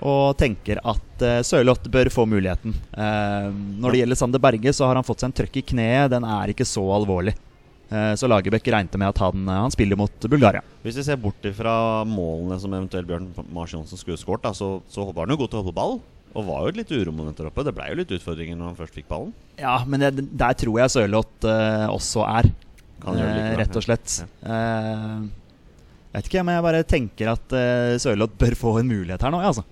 Og 0.03 0.35
tenker 0.41 0.81
at 0.83 1.23
uh, 1.23 1.45
Sørloth 1.47 1.87
bør 1.93 2.09
få 2.11 2.25
muligheten. 2.27 2.75
Eh, 2.75 3.49
når 3.79 3.95
det 3.95 4.01
gjelder 4.01 4.19
Sander 4.19 4.43
Berge, 4.43 4.73
så 4.75 4.89
har 4.89 4.99
han 4.99 5.07
fått 5.07 5.23
seg 5.23 5.31
en 5.31 5.37
trøkk 5.41 5.61
i 5.61 5.65
kneet. 5.73 6.11
Den 6.11 6.27
er 6.27 6.51
ikke 6.51 6.67
så 6.67 6.83
alvorlig. 6.97 7.37
Eh, 7.93 8.15
så 8.15 8.27
Lagerbäck 8.27 8.69
regnet 8.73 8.97
med 8.97 9.13
at 9.13 9.21
han, 9.21 9.49
eh, 9.49 9.61
han 9.67 9.71
spiller 9.71 9.97
mot 10.01 10.27
Bulgaria. 10.27 10.63
Hvis 10.83 10.97
vi 10.97 11.05
ser 11.05 11.21
bort 11.21 11.45
fra 11.55 12.05
målene 12.09 12.59
som 12.61 12.73
eventuelt 12.73 13.07
Bjørn 13.07 13.29
Mars 13.53 13.75
Johnsen 13.75 14.01
skulle 14.01 14.19
skåret, 14.19 14.49
så, 14.57 14.81
så 14.89 15.05
var 15.13 15.27
han 15.27 15.37
jo 15.37 15.43
god 15.45 15.53
til 15.53 15.61
å 15.61 15.63
holde 15.63 15.77
ball. 15.77 16.01
Og 16.33 16.47
var 16.49 16.65
jo 16.65 16.73
et 16.73 16.81
litt 16.81 16.93
uromoment 16.95 17.37
der 17.37 17.51
oppe. 17.51 17.65
Det 17.67 17.75
ble 17.77 17.91
jo 17.91 17.99
litt 18.01 18.13
utfordringer 18.17 18.57
når 18.57 18.71
han 18.71 18.79
først 18.79 18.97
fikk 18.97 19.09
ballen. 19.11 19.33
Ja, 19.61 19.77
men 19.85 20.01
det, 20.01 20.27
der 20.41 20.57
tror 20.57 20.81
jeg 20.81 20.95
Sørloth 20.95 21.45
uh, 21.45 21.89
også 21.93 22.25
er. 22.25 22.49
Kan 23.03 23.19
gjøre 23.19 23.35
det 23.37 23.43
Eh, 23.53 23.59
rett 23.61 23.77
og 23.77 23.83
ja. 23.83 23.87
slett. 23.89 24.15
Eh, 24.47 25.17
jeg 26.13 26.17
vet 26.17 26.29
ikke, 26.31 26.45
men 26.47 26.57
jeg 26.57 26.65
bare 26.69 26.83
tenker 26.89 27.33
at 27.35 27.55
uh, 27.57 27.99
Sørloth 28.01 28.37
bør 28.41 28.57
få 28.59 28.75
en 28.81 28.89
mulighet 28.89 29.25
her 29.25 29.33
nå, 29.33 29.41
altså. 29.45 29.65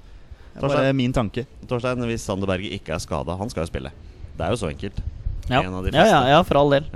Det 0.50 0.66
er 0.66 0.74
bare 0.74 0.96
min 0.96 1.14
tanke. 1.14 1.46
Torstein, 1.70 2.02
hvis 2.10 2.24
Sander 2.26 2.48
Berge 2.50 2.72
ikke 2.76 2.92
er 2.96 3.02
skada, 3.02 3.36
han 3.38 3.52
skal 3.52 3.64
jo 3.64 3.70
spille. 3.70 3.92
Det 4.36 4.44
er 4.44 4.52
jo 4.52 4.60
så 4.60 4.70
enkelt. 4.72 5.00
Ja, 5.50 5.62
ja, 5.62 6.04
ja, 6.06 6.20
ja 6.34 6.42
for 6.46 6.60
all 6.60 6.76
del. 6.76 6.86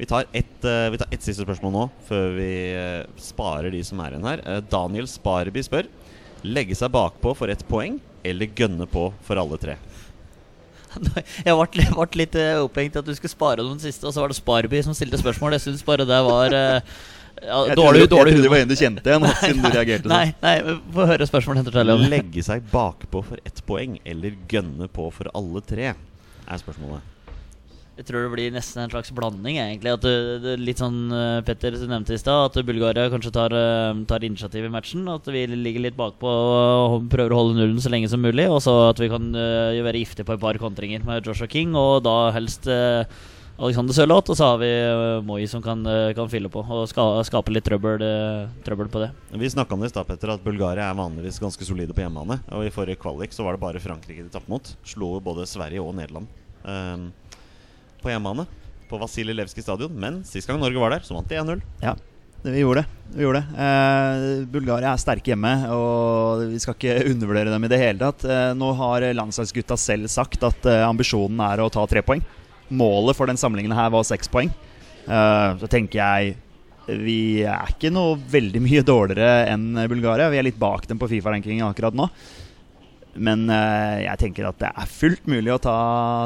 Vi 0.00 0.08
tar 0.08 0.28
ett 0.32 0.64
uh, 0.64 0.88
et 1.12 1.24
siste 1.24 1.44
spørsmål 1.44 1.74
nå, 1.74 1.86
før 2.08 2.36
vi 2.38 2.52
uh, 2.72 3.08
sparer 3.20 3.72
de 3.72 3.82
som 3.84 4.00
er 4.00 4.14
igjen 4.14 4.28
her. 4.28 4.44
Uh, 4.46 4.60
Daniel 4.64 5.08
Spareby 5.10 5.64
spør 5.66 5.90
Legge 6.40 6.76
seg 6.78 6.88
bakpå 6.94 7.34
for 7.36 7.52
ett 7.52 7.60
poeng, 7.68 7.98
eller 8.24 8.52
gønne 8.56 8.86
på 8.90 9.10
for 9.26 9.40
alle 9.40 9.58
tre? 9.60 9.76
Jeg 11.46 11.54
ble, 11.54 11.86
ble 11.94 12.18
litt 12.18 12.36
eh, 12.38 12.58
opphengt 12.64 12.96
i 12.96 13.00
at 13.00 13.06
du 13.06 13.14
skulle 13.14 13.32
spare 13.32 13.64
noen 13.64 13.80
siste, 13.82 14.06
og 14.08 14.14
så 14.14 14.22
var 14.24 14.32
det 14.32 14.38
Sparby 14.40 14.82
som 14.86 14.96
stilte 14.96 15.20
spørsmål. 15.20 15.54
Jeg 15.56 15.66
syns 15.68 15.84
bare 15.86 16.06
det 16.08 16.20
var 16.26 16.56
eh, 16.56 16.80
ja, 17.40 17.60
Jeg 17.70 17.78
dårlig, 17.78 18.02
trodde, 18.02 18.10
dårlig 18.14 18.32
jeg 18.34 18.40
trodde 18.40 18.46
det 18.46 18.52
var 18.52 18.64
en 18.64 18.72
du 18.72 18.76
kjente 18.80 19.14
igjen, 19.14 19.28
siden 19.40 19.62
du 19.64 19.70
reagerte 19.70 20.10
Nei, 20.10 20.24
sånn. 20.32 20.42
nei, 20.44 20.76
få 20.96 21.06
høre 21.12 21.28
spørsmålet 21.30 22.10
Legge 22.10 22.44
seg 22.44 22.66
bakpå 22.72 23.22
for 23.30 23.46
ett 23.48 23.62
poeng, 23.68 23.96
eller 24.04 24.36
gønne 24.50 24.90
på 24.92 25.08
for 25.14 25.30
alle 25.36 25.64
tre? 25.64 25.94
Er 25.94 26.60
spørsmålet. 26.60 27.09
Jeg 27.98 28.06
tror 28.08 28.22
det 28.24 28.30
blir 28.32 28.52
nesten 28.54 28.84
en 28.84 28.92
slags 28.92 29.10
blanding, 29.12 29.58
egentlig. 29.60 29.92
At 29.92 30.04
det, 30.04 30.14
det, 30.44 30.54
litt 30.62 30.80
sånn 30.80 31.10
eh, 31.12 31.40
Petter 31.44 31.74
som 31.76 31.90
nevnte 31.92 32.14
i 32.16 32.20
stad, 32.20 32.48
at 32.48 32.68
Bulgaria 32.68 33.10
kanskje 33.12 33.32
tar, 33.34 33.52
eh, 33.52 34.04
tar 34.08 34.24
initiativ 34.24 34.68
i 34.68 34.72
matchen. 34.72 35.02
At 35.12 35.28
vi 35.28 35.42
ligger 35.50 35.84
litt 35.84 35.98
bakpå 35.98 36.30
og 36.30 37.10
prøver 37.12 37.34
å 37.34 37.42
holde 37.42 37.58
nullen 37.58 37.82
så 37.82 37.92
lenge 37.92 38.08
som 38.08 38.22
mulig. 38.24 38.46
Og 38.48 38.62
så 38.64 38.76
at 38.86 39.02
vi 39.02 39.10
kan 39.12 39.28
uh, 39.36 39.76
være 39.84 40.00
giftige 40.00 40.28
på 40.28 40.38
et 40.38 40.46
par 40.46 40.60
kontringer 40.62 41.04
med 41.04 41.28
Joshua 41.28 41.50
King, 41.50 41.76
og 41.76 42.00
da 42.06 42.16
helst 42.36 42.70
uh, 42.70 43.04
Alexander 43.60 43.92
Sørloth. 43.94 44.32
Og 44.32 44.38
så 44.38 44.48
har 44.48 44.58
vi 44.62 44.70
uh, 44.70 45.20
Moi 45.26 45.44
som 45.50 45.62
kan, 45.62 45.84
eh, 45.86 46.12
kan 46.16 46.28
fylle 46.32 46.50
på 46.52 46.62
og 46.64 46.88
ska, 46.88 47.04
skape 47.28 47.52
litt 47.52 47.66
trøbbel, 47.68 48.02
eh, 48.04 48.48
trøbbel 48.64 48.88
på 48.92 49.04
det. 49.04 49.10
Vi 49.36 49.52
snakka 49.52 49.76
om 49.76 49.84
det 49.84 49.90
i 49.90 49.94
stad, 49.94 50.08
Petter, 50.08 50.32
at 50.34 50.44
Bulgaria 50.44 50.88
er 50.88 50.98
vanligvis 50.98 51.40
ganske 51.42 51.66
solide 51.66 51.96
på 51.96 52.04
hjemmebane. 52.04 52.40
Og 52.56 52.64
i 52.64 52.72
forrige 52.74 53.00
kvalik 53.00 53.36
så 53.36 53.44
var 53.44 53.56
det 53.56 53.64
bare 53.64 53.82
Frankrike 53.82 54.24
de 54.24 54.32
tapte 54.32 54.50
mot. 54.50 54.74
Slo 54.84 55.18
både 55.20 55.48
Sverige 55.48 55.84
og 55.84 55.92
Nederland 55.98 56.28
ehm, 56.64 57.10
på 58.02 58.12
hjemmebane. 58.12 58.46
På 58.90 58.98
Vasilij 58.98 59.36
Levskij 59.36 59.64
stadion. 59.64 59.92
Men 59.94 60.22
sist 60.26 60.48
gang 60.48 60.60
Norge 60.60 60.80
var 60.82 60.94
der, 60.94 61.04
så 61.06 61.14
vant 61.16 61.28
de 61.30 61.38
1-0. 61.38 61.62
Ja, 61.84 61.94
vi 62.42 62.62
gjorde 62.62 62.82
det. 62.82 62.98
Vi 63.14 63.24
gjorde 63.26 63.42
det. 63.42 63.62
Eh, 63.66 64.44
Bulgaria 64.50 64.94
er 64.94 65.02
sterke 65.02 65.32
hjemme, 65.32 65.52
og 65.74 66.46
vi 66.50 66.60
skal 66.62 66.76
ikke 66.76 67.12
undervurdere 67.12 67.52
dem 67.52 67.66
i 67.66 67.70
det 67.72 67.80
hele 67.82 68.00
tatt. 68.00 68.24
Eh, 68.24 68.50
nå 68.56 68.72
har 68.78 69.08
landslagsgutta 69.18 69.76
selv 69.78 70.10
sagt 70.12 70.46
at 70.48 70.68
eh, 70.70 70.84
ambisjonen 70.88 71.42
er 71.44 71.62
å 71.62 71.70
ta 71.72 71.84
tre 71.90 72.02
poeng. 72.06 72.24
Målet 72.70 73.18
for 73.18 73.30
den 73.30 73.40
samlingen 73.40 73.74
her 73.76 73.90
var 73.92 74.06
seks 74.08 74.30
poeng. 74.30 74.52
Eh, 75.04 75.50
så 75.60 75.70
tenker 75.70 76.00
jeg 76.00 76.38
vi 76.90 77.44
er 77.46 77.70
ikke 77.70 77.90
noe 77.92 78.16
veldig 78.30 78.60
mye 78.64 78.82
dårligere 78.82 79.44
enn 79.52 79.76
Bulgaria. 79.90 80.30
Vi 80.32 80.40
er 80.40 80.48
litt 80.48 80.58
bak 80.58 80.88
dem 80.90 80.98
på 80.98 81.10
Fifa-rankingen 81.12 81.68
akkurat 81.68 81.94
nå. 81.94 82.08
Men 83.18 83.48
eh, 83.50 84.04
jeg 84.04 84.20
tenker 84.22 84.46
at 84.50 84.58
det 84.62 84.68
er 84.70 84.86
fullt 84.90 85.24
mulig 85.30 85.50
å 85.54 85.58
ta, 85.62 85.74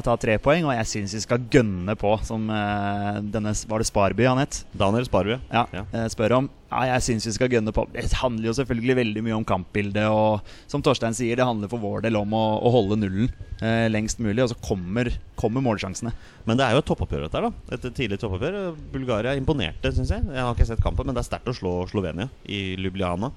ta 0.04 0.16
tre 0.20 0.34
poeng, 0.42 0.66
og 0.68 0.74
jeg 0.76 0.88
syns 0.90 1.14
vi 1.16 1.22
skal 1.24 1.46
gønne 1.50 1.94
på, 1.96 2.10
som 2.28 2.44
eh, 2.52 3.22
denne 3.32 3.54
Var 3.70 3.80
det 3.80 3.86
Sparby 3.88 4.26
han 4.28 4.40
het? 4.42 4.62
Daniel 4.76 5.06
Sparby. 5.08 5.38
Ja, 5.52 5.64
Ja. 5.72 5.84
eh, 5.96 6.08
spør 6.12 6.36
om. 6.42 6.50
Ja, 6.74 6.82
jeg 6.96 7.04
syns 7.06 7.26
vi 7.28 7.32
skal 7.36 7.48
gønne 7.52 7.70
på. 7.72 7.84
Det 7.94 8.08
handler 8.18 8.48
jo 8.50 8.54
selvfølgelig 8.58 8.96
veldig 8.98 9.22
mye 9.22 9.36
om 9.38 9.44
kampbildet. 9.46 10.08
Og 10.10 10.42
som 10.68 10.82
Torstein 10.82 11.14
sier, 11.14 11.38
det 11.38 11.46
handler 11.46 11.70
for 11.70 11.78
vår 11.82 12.02
del 12.04 12.18
om 12.18 12.34
å, 12.34 12.42
å 12.66 12.72
holde 12.74 12.98
nullen 12.98 13.30
eh, 13.62 13.86
lengst 13.92 14.18
mulig. 14.20 14.42
Og 14.42 14.50
så 14.52 14.58
kommer, 14.64 15.12
kommer 15.38 15.62
målsjansene. 15.64 16.12
Men 16.44 16.58
det 16.58 16.66
er 16.66 16.74
jo 16.76 16.82
et 16.82 16.88
toppoppgjør, 16.90 17.28
dette 17.28 17.38
her, 17.40 17.48
da. 17.48 17.78
Et 17.78 17.88
tidlig 17.94 18.18
toppoppgjør. 18.20 18.58
Bulgaria 18.92 19.36
imponerte, 19.38 19.94
syns 19.94 20.10
jeg. 20.16 20.26
Jeg 20.34 20.42
har 20.42 20.52
ikke 20.56 20.66
sett 20.72 20.82
kampen, 20.84 21.06
men 21.08 21.14
det 21.16 21.22
er 21.24 21.30
sterkt 21.30 21.48
å 21.48 21.56
slå 21.56 21.76
Slovenia 21.92 22.26
i 22.50 22.74
Ljubljana. 22.76 23.30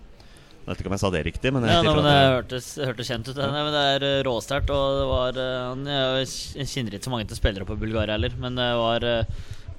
Jeg 0.67 0.73
vet 0.75 0.81
ikke 0.83 0.89
om 0.91 0.95
jeg 0.97 0.99
sa 0.99 1.09
det 1.13 1.19
riktig, 1.23 1.51
men 1.55 1.63
jeg 1.63 1.71
Ja, 1.71 1.93
men 1.95 2.03
Det 2.03 2.11
det- 2.11 2.31
hørtes, 2.35 2.65
hørtes 2.83 3.07
kjent 3.07 3.27
ut. 3.29 3.35
Det, 3.35 3.45
Nei, 3.47 3.63
men 3.63 3.71
det 3.71 3.83
er 3.87 4.03
eh, 4.03 4.23
råsterkt. 4.27 4.69
Og 4.69 4.97
det 4.99 5.05
var 5.07 5.37
eh, 5.39 5.67
han, 5.69 5.85
Jeg 5.87 6.67
kjenner 6.67 6.91
ikke 6.97 7.07
så 7.07 7.13
mange 7.13 7.27
til 7.29 7.37
spillere 7.39 7.65
på 7.65 7.77
Bulgaria 7.79 8.17
heller, 8.17 8.35
men 8.37 8.55
det 8.59 8.67
var 8.75 9.05
eh, 9.07 9.23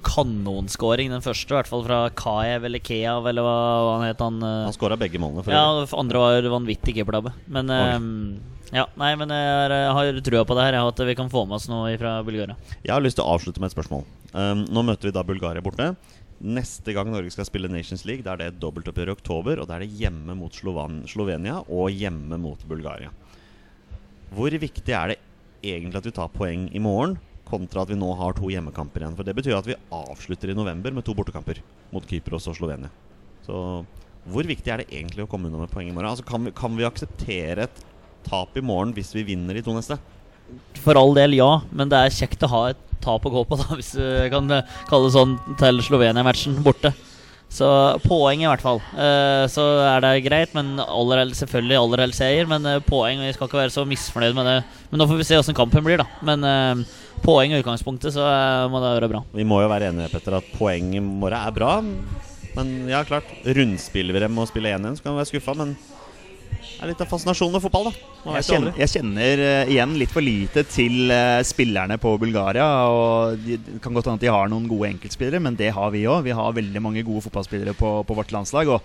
kanonskåring, 0.03 1.11
den 1.13 1.21
første, 1.21 1.53
i 1.53 1.59
hvert 1.59 1.69
fall 1.69 1.85
fra 1.85 2.09
Kaev 2.09 2.65
eller 2.65 2.81
Keav, 2.81 3.27
eller 3.29 3.45
hva, 3.45 3.57
hva 3.85 3.93
han 3.99 4.07
het. 4.09 4.23
Han, 4.25 4.41
Han 4.41 4.73
skåra 4.73 4.97
begge 4.97 5.21
målene. 5.21 5.45
For 5.45 5.53
ja, 5.53 5.85
andre 5.93 6.19
var 6.25 6.49
vanvittig 6.57 6.95
keepertabbe. 6.97 7.35
Men 7.53 7.69
ja, 8.73 8.87
nei, 8.97 9.13
men 9.17 9.29
jeg, 9.29 9.69
jeg 9.73 9.93
har 9.99 10.21
trua 10.25 10.45
på 10.49 10.57
det 10.57 10.65
her. 10.65 10.77
Jeg 10.79 10.87
har 10.87 10.95
At 10.95 11.05
vi 11.11 11.19
kan 11.19 11.29
få 11.29 11.45
med 11.49 11.57
oss 11.59 11.69
noe 11.69 11.93
fra 12.01 12.23
Bulgaria. 12.25 12.57
Jeg 12.81 12.95
har 12.95 13.05
lyst 13.05 13.21
til 13.21 13.27
å 13.27 13.35
avslutte 13.37 13.61
med 13.61 13.69
et 13.69 13.77
spørsmål. 13.77 14.07
Um, 14.33 14.65
nå 14.73 14.85
møter 14.89 15.09
vi 15.11 15.13
da 15.17 15.25
Bulgaria 15.27 15.61
borte. 15.65 15.93
Neste 16.39 16.95
gang 16.95 17.09
Norge 17.11 17.33
skal 17.35 17.49
spille 17.49 17.71
Nations 17.71 18.05
League, 18.07 18.23
Da 18.23 18.37
er 18.37 18.39
det 18.39 18.47
et 18.53 18.61
dobbeltoppgjør 18.63 19.11
i 19.11 19.17
oktober. 19.17 19.59
Og 19.59 19.67
da 19.67 19.77
er 19.77 19.87
det 19.87 19.97
hjemme 19.99 20.37
mot 20.39 20.55
Slovan 20.55 21.03
Slovenia 21.11 21.63
og 21.67 21.91
hjemme 21.91 22.39
mot 22.39 22.63
Bulgaria. 22.69 23.11
Hvor 24.35 24.53
viktig 24.53 24.95
er 24.95 25.15
det 25.15 25.19
egentlig 25.65 25.99
at 25.99 26.07
vi 26.07 26.15
tar 26.15 26.31
poeng 26.31 26.69
i 26.71 26.83
morgen, 26.83 27.17
kontra 27.49 27.83
at 27.83 27.91
vi 27.91 27.97
nå 27.99 28.13
har 28.15 28.37
to 28.37 28.51
hjemmekamper 28.53 29.03
igjen? 29.03 29.17
For 29.19 29.27
det 29.27 29.35
betyr 29.35 29.57
at 29.59 29.67
vi 29.67 29.79
avslutter 29.91 30.53
i 30.53 30.59
november 30.59 30.95
med 30.95 31.07
to 31.07 31.17
bortekamper 31.17 31.63
mot 31.91 32.07
Kypros 32.07 32.47
og 32.47 32.59
Slovenia. 32.61 32.93
Så 33.47 33.85
hvor 34.29 34.45
viktig 34.45 34.71
er 34.71 34.83
det 34.83 34.93
egentlig 34.93 35.25
å 35.25 35.31
komme 35.31 35.49
unna 35.49 35.65
med 35.65 35.73
poeng 35.73 35.89
i 35.89 35.95
morgen? 35.95 36.13
Altså, 36.13 36.27
kan, 36.29 36.45
vi, 36.45 36.53
kan 36.55 36.77
vi 36.77 36.87
akseptere 36.87 37.67
et 37.67 37.83
tap 38.29 38.55
i 38.59 38.63
morgen 38.63 38.93
hvis 38.95 39.15
vi 39.17 39.25
vinner 39.31 39.57
de 39.57 39.65
to 39.65 39.75
neste? 39.75 39.97
For 40.81 40.99
all 41.01 41.17
del, 41.17 41.39
ja, 41.39 41.63
men 41.73 41.91
det 41.91 41.99
er 41.99 42.15
kjekt 42.15 42.45
å 42.45 42.53
ha 42.53 42.63
et 42.73 42.88
tap 43.05 43.27
å 43.27 43.33
gå 43.33 43.45
på, 43.49 43.59
da 43.61 43.69
hvis 43.79 43.93
du 43.99 44.07
kan 44.33 44.51
eh, 44.55 44.79
kalle 44.91 45.09
det 45.09 45.17
sånn, 45.17 45.37
til 45.61 45.83
Slovenia-matchen 45.85 46.59
borte. 46.65 46.95
Så 47.49 47.67
poeng, 48.05 48.43
i 48.43 48.49
hvert 48.49 48.61
fall. 48.61 48.83
Eh, 48.93 49.47
så 49.49 49.65
er 49.87 50.03
det 50.05 50.13
greit, 50.27 50.53
men 50.57 50.77
aller 50.85 51.33
selvfølgelig 51.33 51.79
aller 51.81 52.03
helst 52.05 52.21
seier. 52.21 52.49
Men 52.51 52.67
eh, 52.69 52.83
poeng 52.85 53.23
Vi 53.25 53.33
skal 53.33 53.49
ikke 53.49 53.63
være 53.63 53.73
så 53.73 53.87
misfornøyd 53.89 54.37
med 54.37 54.51
det. 54.51 54.59
Men 54.91 55.01
nå 55.01 55.09
får 55.09 55.23
vi 55.23 55.29
se 55.31 55.41
åssen 55.41 55.57
kampen 55.57 55.87
blir, 55.87 56.03
da. 56.03 56.09
Men 56.29 56.85
poeng 57.25 57.55
i 57.55 57.63
utgangspunktet, 57.63 58.13
så 58.15 58.25
må 58.69 58.83
det 58.85 58.95
være 58.99 59.13
bra. 59.15 59.25
Vi 59.33 59.49
må 59.49 59.63
jo 59.65 59.73
være 59.73 59.89
enige 59.91 60.13
Petter, 60.13 60.39
at 60.39 60.57
poeng 60.59 60.93
i 60.93 61.03
morgen 61.03 61.41
er 61.41 61.57
bra. 61.57 61.79
Men 62.59 62.75
ja, 62.91 63.01
klart, 63.09 63.29
rundspiller 63.47 64.17
vi 64.17 64.27
dem 64.27 64.39
og 64.41 64.51
spiller 64.51 64.77
1-1, 64.77 64.99
så 64.99 65.05
kan 65.05 65.15
vi 65.15 65.23
være 65.23 65.31
skuffa. 65.33 65.57
Men 65.57 65.75
det 66.49 66.85
er 66.85 66.91
litt 66.93 67.01
av 67.03 67.09
fascinasjonen 67.11 67.57
med 67.57 67.63
fotball, 67.65 67.89
da. 67.91 68.33
Jeg 68.39 68.47
kjenner, 68.49 68.73
jeg 68.79 68.91
kjenner 68.93 69.43
uh, 69.43 69.71
igjen 69.73 69.95
litt 70.01 70.13
for 70.15 70.25
lite 70.25 70.63
til 70.71 71.11
uh, 71.11 71.41
spillerne 71.47 71.97
på 72.03 72.13
Bulgaria. 72.23 72.67
Og 72.93 73.39
de, 73.45 73.57
det 73.63 73.79
kan 73.85 73.95
godt 73.97 74.11
hende 74.11 74.21
at 74.21 74.27
de 74.27 74.33
har 74.35 74.51
noen 74.53 74.69
gode 74.71 74.91
enkeltspillere, 74.93 75.41
men 75.43 75.57
det 75.59 75.73
har 75.77 75.91
vi 75.95 76.05
òg. 76.11 76.23
Vi 76.27 76.35
har 76.39 76.57
veldig 76.59 76.83
mange 76.85 77.03
gode 77.07 77.25
fotballspillere 77.27 77.75
på, 77.79 77.93
på 78.09 78.19
vårt 78.19 78.35
landslag. 78.35 78.71
Og 78.77 78.81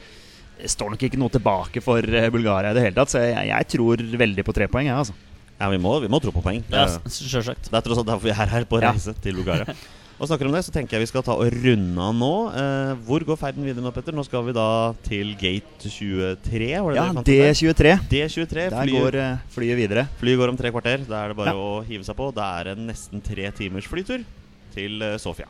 det 0.62 0.70
står 0.72 0.94
nok 0.94 1.06
ikke 1.10 1.20
noe 1.22 1.34
tilbake 1.34 1.82
for 1.84 1.98
eh, 2.06 2.30
Bulgaria 2.34 2.72
i 2.72 2.78
det 2.78 2.84
hele 2.86 2.96
tatt, 2.98 3.12
så 3.12 3.24
jeg, 3.26 3.50
jeg 3.50 3.70
tror 3.74 4.04
veldig 4.22 4.46
på 4.48 4.54
tre 4.56 4.68
poeng. 4.72 4.88
Jeg, 4.88 4.96
altså. 5.02 5.16
Ja, 5.60 5.68
vi 5.74 5.80
må, 5.82 5.96
vi 6.04 6.10
må 6.12 6.20
tro 6.24 6.32
på 6.36 6.42
poeng. 6.46 6.62
Det, 6.70 6.78
Ja, 6.78 6.86
er- 6.98 7.10
Sjølsagt. 7.14 7.70
det 7.72 7.78
er 7.80 7.84
tross 7.86 8.00
alt 8.02 8.10
derfor 8.10 8.26
vi 8.30 8.34
er 8.36 8.54
her 8.58 8.66
på 8.70 8.80
Ja. 8.82 8.92
reise 8.94 9.14
til 9.24 9.42
Bulgaria. 9.42 9.74
Og 10.24 10.30
snakker 10.30 10.48
om 10.48 10.54
det, 10.56 10.62
så 10.64 10.72
tenker 10.72 10.96
jeg 10.96 11.04
vi 11.04 11.10
skal 11.10 11.24
ta 11.28 11.34
og 11.36 11.50
runde 11.52 12.00
av 12.00 12.14
nå. 12.16 12.30
Eh, 12.56 12.92
hvor 13.04 13.26
går 13.28 13.36
ferden 13.42 13.66
videre 13.68 13.84
nå, 13.84 13.92
Petter? 13.92 14.16
Nå 14.16 14.24
skal 14.24 14.46
vi 14.48 14.54
da 14.56 14.68
til 15.04 15.34
gate 15.36 15.90
23. 15.92 16.70
Var 16.80 16.94
det 16.94 16.96
Ja, 16.96 17.10
det 17.12 17.26
vi 17.36 17.50
fant 17.52 17.74
ut 17.74 17.82
der? 17.84 17.98
D23. 18.08 18.14
D23. 18.14 18.56
Der 18.72 18.78
Flyet, 18.86 19.02
går 19.04 19.18
eh, 19.20 19.42
flyet 19.52 19.80
videre. 19.82 20.06
flyet 20.22 20.40
går 20.40 20.54
om 20.54 20.60
tre 20.62 20.72
kvarter. 20.72 21.04
Da 21.10 21.26
er 21.26 21.34
det 21.34 21.38
bare 21.42 21.52
Ja. 21.52 21.60
å 21.60 21.84
hive 21.84 22.08
seg 22.08 22.16
på. 22.16 22.30
Da 22.34 22.48
er 22.62 22.72
det 22.72 22.78
nesten 22.88 23.22
tre 23.22 23.52
timers 23.52 23.86
flytur 23.92 24.24
til 24.74 25.02
eh, 25.02 25.18
Sofia. 25.20 25.48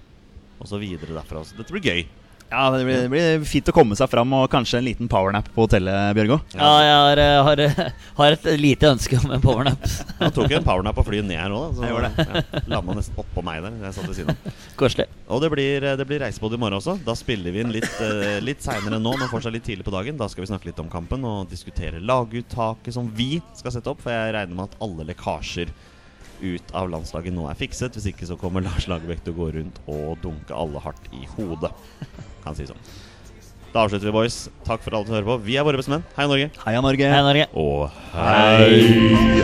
Og 0.59 0.65
så 0.67 0.79
videre 0.81 1.13
derfra. 1.13 1.45
Så 1.45 1.53
dette 1.55 1.69
blir 1.69 1.85
gøy. 1.85 2.05
Ja, 2.51 2.69
det 2.69 2.83
blir, 2.85 2.97
det 3.01 3.09
blir 3.09 3.45
fint 3.49 3.69
å 3.71 3.73
komme 3.73 3.95
seg 3.97 4.09
fram, 4.11 4.33
og 4.37 4.45
kanskje 4.51 4.77
en 4.79 4.85
liten 4.85 5.09
powernap 5.09 5.47
på 5.55 5.65
hotellet, 5.65 6.13
Bjørgo. 6.17 6.37
Ja, 6.53 6.71
jeg 6.83 6.97
har, 6.99 7.21
eh, 7.23 7.37
har, 7.47 7.93
har 8.19 8.35
et 8.35 8.45
lite 8.61 8.91
ønske 8.93 9.17
om 9.17 9.31
en 9.33 9.41
powernap. 9.41 9.87
Han 10.19 10.33
tok 10.35 10.53
en 10.53 10.65
powernap 10.67 10.97
på 10.99 11.05
flyet 11.07 11.25
ned 11.25 11.39
her 11.41 11.49
nå. 11.49 11.61
Da, 11.63 11.71
så 11.79 11.89
Ja, 11.89 12.67
Landa 12.69 12.97
nesten 12.99 13.17
oppå 13.23 13.41
meg 13.45 13.63
der. 13.65 13.79
Jeg 13.87 13.95
satt 13.97 14.09
ved 14.09 14.19
siden 14.19 14.35
av. 14.35 14.59
Koselig. 14.79 15.07
Og 15.33 15.41
det 15.41 15.49
blir, 15.53 15.87
det 15.97 16.07
blir 16.09 16.21
reisebåt 16.25 16.53
i 16.53 16.59
morgen 16.61 16.77
også. 16.77 16.97
Da 17.07 17.15
spiller 17.17 17.55
vi 17.55 17.63
inn 17.63 17.73
litt, 17.73 17.95
litt 18.45 18.61
seinere 18.65 18.99
nå, 19.01 19.15
men 19.17 19.31
fortsatt 19.31 19.55
litt 19.55 19.65
tidlig 19.65 19.87
på 19.87 19.95
dagen. 19.95 20.19
Da 20.19 20.27
skal 20.29 20.45
vi 20.45 20.51
snakke 20.51 20.69
litt 20.69 20.83
om 20.83 20.91
kampen 20.93 21.25
og 21.25 21.49
diskutere 21.49 22.03
laguttaket 22.03 22.93
som 22.93 23.09
vi 23.17 23.39
skal 23.57 23.73
sette 23.77 23.89
opp. 23.89 24.03
For 24.05 24.13
jeg 24.13 24.35
regner 24.37 24.59
med 24.59 24.69
at 24.69 24.77
alle 24.83 25.09
lekkasjer 25.09 25.73
ut 26.43 26.75
av 26.75 26.89
landslaget 26.91 27.33
nå 27.35 27.47
er 27.49 27.57
fikset. 27.59 27.95
Hvis 27.97 28.09
ikke 28.11 28.27
så 28.29 28.35
kommer 28.39 28.65
Lars 28.65 28.87
Lagerbäck 28.91 29.21
til 29.23 29.33
å 29.35 29.39
gå 29.39 29.47
rundt 29.57 29.77
og 29.87 30.19
dunke 30.23 30.53
alle 30.57 30.79
hardt 30.83 31.05
i 31.15 31.21
hodet. 31.37 31.71
Kan 32.43 32.55
si 32.59 32.65
sånn. 32.69 32.83
Da 33.73 33.77
avslutter 33.87 34.05
vi, 34.05 34.13
boys. 34.13 34.37
Takk 34.67 34.81
for 34.85 34.93
alle 34.93 35.07
som 35.09 35.15
hører 35.17 35.31
på. 35.31 35.35
Vi 35.47 35.53
er 35.57 35.65
våre 35.65 35.79
bestemenn. 35.81 36.05
Hei, 36.13 36.25
Norge. 36.29 36.47
Heia 36.61 36.77
Norge. 36.85 37.05
Hei, 37.09 37.21
Norge. 37.25 37.49
Og 37.57 37.89
hei! 38.13 39.41